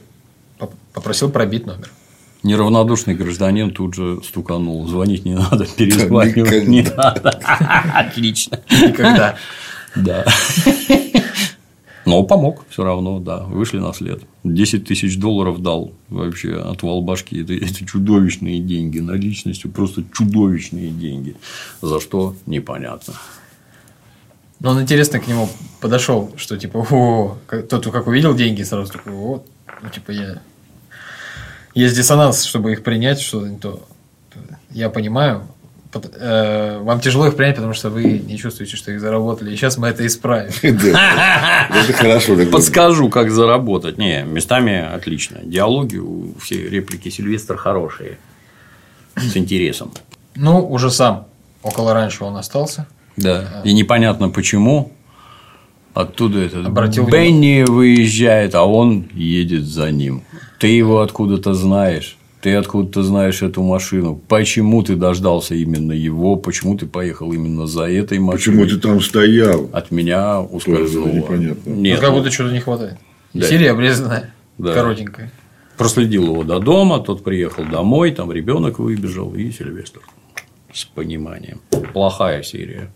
[0.93, 1.89] попросил пробить номер.
[2.41, 4.87] Неравнодушный гражданин тут же стуканул.
[4.87, 7.29] Звонить не надо, перезванивать не надо.
[7.93, 8.61] Отлично.
[8.69, 9.35] Никогда.
[9.95, 10.25] Да.
[12.05, 14.23] Но помог все равно, да, вышли на след.
[14.43, 17.41] 10 тысяч долларов дал вообще отвал башки.
[17.41, 21.35] Это, это чудовищные деньги, наличностью просто чудовищные деньги.
[21.81, 23.13] За что непонятно.
[24.59, 25.49] Но он интересно к нему
[25.79, 27.37] подошел, что типа, о,
[27.69, 29.47] тот, как увидел деньги, сразу такой, вот,
[29.81, 30.41] ну, типа, я...
[31.73, 33.87] Есть диссонанс, чтобы их принять, что то.
[34.71, 35.47] Я понимаю,
[35.93, 39.53] э, вам тяжело их принять, потому что вы не чувствуете, что их заработали.
[39.53, 40.51] И сейчас мы это исправим.
[40.61, 42.35] Это хорошо.
[42.51, 43.97] Подскажу, как заработать.
[43.97, 45.39] Не, местами отлично.
[45.43, 46.01] Диалоги,
[46.41, 48.17] все реплики Сильвестр хорошие.
[49.15, 49.91] С интересом.
[50.35, 51.27] Ну, уже сам
[51.63, 52.87] около раньше он остался.
[53.21, 53.61] Да.
[53.63, 54.91] И непонятно почему.
[55.93, 57.65] Оттуда этот Обратил Бенни внимание.
[57.65, 60.23] выезжает, а он едет за ним.
[60.59, 62.17] Ты его откуда-то знаешь.
[62.41, 64.15] Ты откуда-то знаешь эту машину.
[64.27, 66.37] Почему ты дождался именно его?
[66.37, 68.63] Почему ты поехал именно за этой машиной?
[68.63, 69.69] Почему ты там стоял?
[69.73, 71.09] От меня ускользнуло.
[71.09, 71.69] непонятно.
[71.69, 71.99] Нет.
[71.99, 72.97] Ну, как будто что-то не хватает.
[73.33, 73.45] Да.
[73.45, 74.73] Серия обрезанная, да.
[74.73, 75.31] коротенькая.
[75.77, 80.01] Проследил его до дома, тот приехал домой, там ребенок выбежал, и Сильвестр
[80.73, 81.61] с пониманием.
[81.93, 82.91] Плохая серия.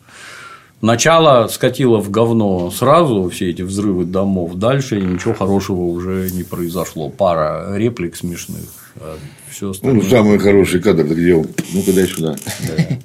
[0.83, 4.55] Начало скатило в говно сразу, все эти взрывы домов.
[4.55, 7.07] Дальше ничего хорошего уже не произошло.
[7.07, 8.65] Пара реплик смешных.
[8.97, 9.15] А
[9.49, 10.03] все остальное...
[10.03, 12.35] Ну, самый хороший кадр, где он, ну-ка дай сюда.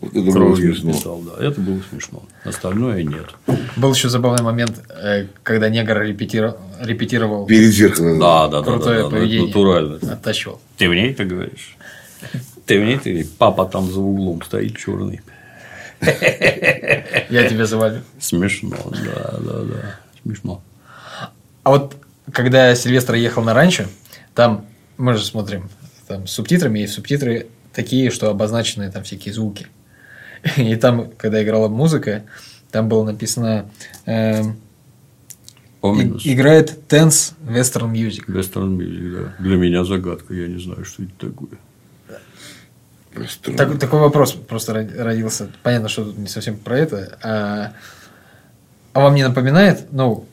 [0.01, 0.93] Вот это было смешно.
[0.93, 1.47] писал, да.
[1.47, 2.25] Это было смешно.
[2.43, 3.27] Остальное нет.
[3.77, 8.19] Был еще забавный момент, э, когда негр репетировал, репетировал Перед зеркалом.
[8.19, 9.47] Да, да, да, крутое да, да, ну, поведение.
[9.47, 9.99] натурально.
[10.03, 10.59] Оттащил.
[10.79, 11.77] Ты в ней это говоришь?
[12.67, 13.25] Ты в ней ты?
[13.39, 15.21] Папа там за углом стоит черный.
[17.31, 18.01] Я тебя завалю.
[18.21, 20.01] Смешно, да, да, да.
[20.23, 20.63] Смешно.
[21.63, 21.97] А вот
[22.33, 23.85] когда Сильвестр ехал на ранчо,
[24.35, 25.69] там мы же смотрим
[26.07, 29.67] там с субтитрами, и субтитры такие, что обозначены там всякие звуки.
[30.57, 32.25] И там, когда играла музыка,
[32.71, 33.71] там было написано
[34.07, 34.43] и-
[36.33, 38.27] играет Tense Western Music.
[38.29, 39.35] Western Music, да.
[39.39, 41.51] Для меня загадка, я не знаю, что это такое.
[43.19, 45.49] Просто Так- такой вопрос просто ро- родился.
[45.63, 47.19] Понятно, что тут не совсем про это.
[47.23, 47.73] А,
[48.93, 50.25] а вам не напоминает, ну,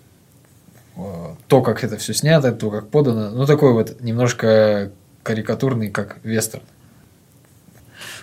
[0.97, 1.01] э,
[1.47, 4.91] то, как это все снято, то, как подано, ну, такой вот немножко
[5.23, 6.63] карикатурный, как вестерн.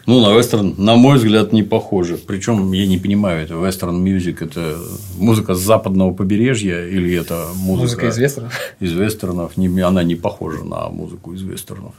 [0.06, 2.16] Ну, на вестерн, на мой взгляд, не похоже.
[2.16, 4.76] Причем я не понимаю, это вестерн мюзик, это
[5.16, 8.50] музыка с западного побережья или это музыка, Музыка из вестерна.
[8.80, 9.52] из вестернов?
[9.56, 11.94] Она не похожа на музыку из вестернов.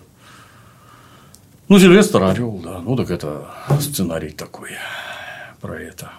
[1.70, 2.80] Ну, Сильвестр Орел, да.
[2.80, 3.48] Ну, так это
[3.80, 4.72] сценарий такой
[5.62, 6.12] про это.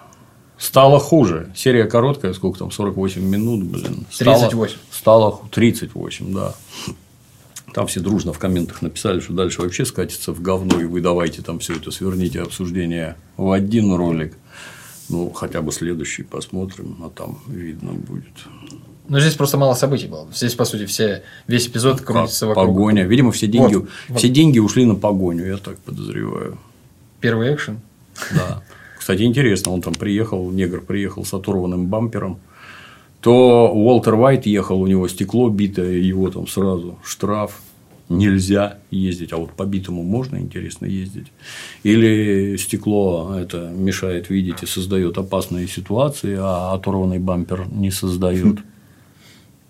[0.57, 1.51] Стало хуже.
[1.55, 4.05] Серия короткая, сколько там, 48 минут, блин.
[4.09, 4.77] Стало- 38.
[4.91, 6.53] Стало ху- 38, да.
[7.73, 11.41] Там все дружно в комментах написали, что дальше вообще скатится в говно, и вы давайте
[11.41, 14.37] там все это сверните обсуждение в один ролик.
[15.09, 18.33] Ну, хотя бы следующий посмотрим, а там видно будет.
[19.07, 20.27] Но здесь просто мало событий было.
[20.33, 22.67] Здесь, по сути, все, весь эпизод крутится вокруг.
[22.67, 23.03] Погоня.
[23.03, 24.17] Видимо, все деньги, Вот, вот.
[24.17, 26.57] все деньги ушли на погоню, я так подозреваю.
[27.21, 27.79] Первый экшен.
[28.33, 28.63] Да.
[28.97, 32.39] Кстати, интересно, он там приехал, негр приехал с оторванным бампером.
[33.21, 37.61] То Уолтер Вайт ехал, у него стекло битое, его там сразу штраф.
[38.07, 41.27] Нельзя ездить, а вот по битому можно, интересно, ездить.
[41.81, 48.59] Или стекло это мешает видеть и создает опасные ситуации, а оторванный бампер не создает.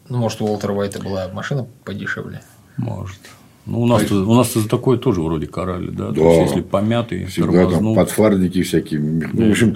[0.10, 2.42] Ну, может, у Уолтера Уайта была машина подешевле.
[2.78, 3.18] Может.
[3.66, 6.08] Ну, у нас, у нас за такое тоже вроде карали, да?
[6.10, 6.22] То Да.
[6.22, 7.96] есть, если помятый, Всегда там тормознул.
[7.96, 9.00] подфарники всякие.
[9.00, 9.76] Ну, в общем,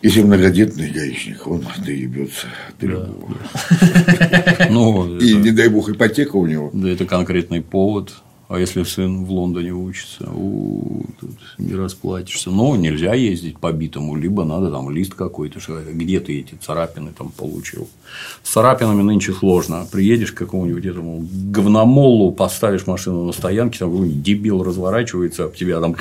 [0.00, 2.46] если многодетный гаишник, он доебется
[2.80, 3.34] до любого.
[4.70, 6.70] Ну, И это- не дай бог ипотека у него.
[6.72, 8.12] Да это конкретный повод.
[8.52, 12.50] А если сын в Лондоне учится, у, тут не расплатишься.
[12.50, 15.58] Но нельзя ездить по битому, либо надо там лист какой-то,
[15.90, 17.88] где ты эти царапины там получил.
[18.42, 19.86] С царапинами нынче сложно.
[19.90, 25.80] Приедешь к какому-нибудь этому говномолу, поставишь машину на стоянке, там какой-нибудь дебил разворачивается об тебя
[25.80, 25.96] там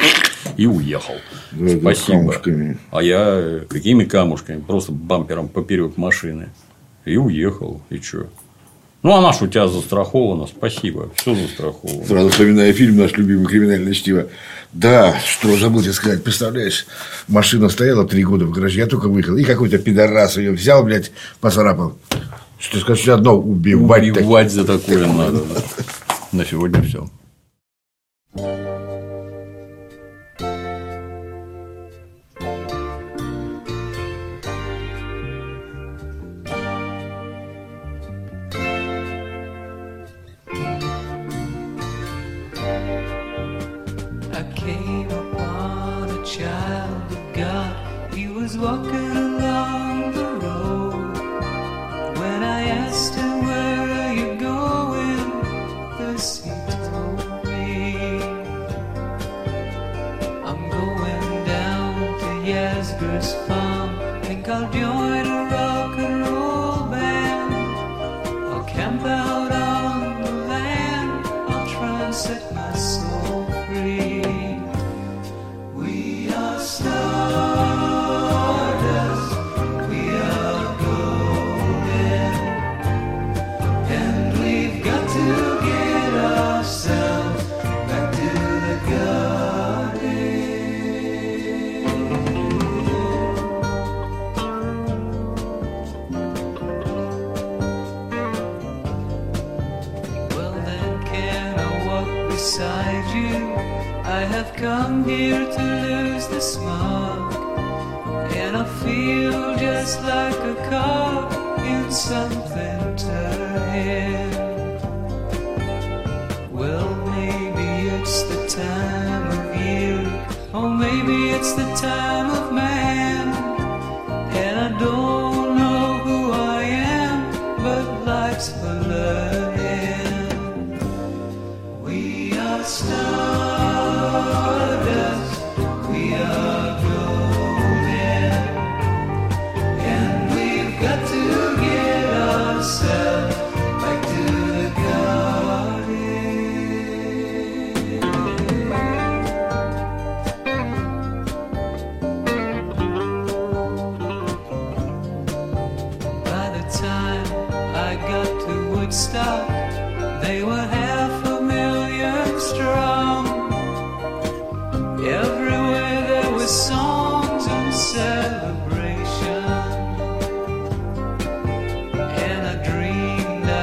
[0.58, 1.16] и уехал.
[1.54, 2.18] Да, да, Спасибо.
[2.18, 2.78] камушками.
[2.92, 4.60] А я э, какими камушками?
[4.60, 6.50] Просто бампером поперек машины.
[7.06, 7.80] И уехал.
[7.90, 8.28] И что?
[9.04, 12.06] Ну, она ж у тебя застрахована, спасибо, все застраховано.
[12.06, 14.28] Сразу вспоминаю фильм наш любимый «Криминальное чтиво».
[14.74, 16.24] Да, что забыл тебе сказать.
[16.24, 16.86] Представляешь,
[17.28, 19.36] машина стояла три года в гараже, я только выехал.
[19.36, 21.98] И какой-то пидорас ее взял, блядь, поцарапал.
[22.60, 24.14] Что ты скажешь, одно убивать.
[24.14, 24.18] так.
[24.18, 25.42] Убивать за такое надо.
[26.32, 27.10] На сегодня все.
[44.42, 48.12] I came upon a child of God.
[48.12, 50.41] He was walking along the road.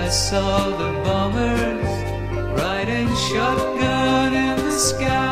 [0.09, 1.85] I saw the bombers
[2.59, 5.28] riding shotgun in the sky.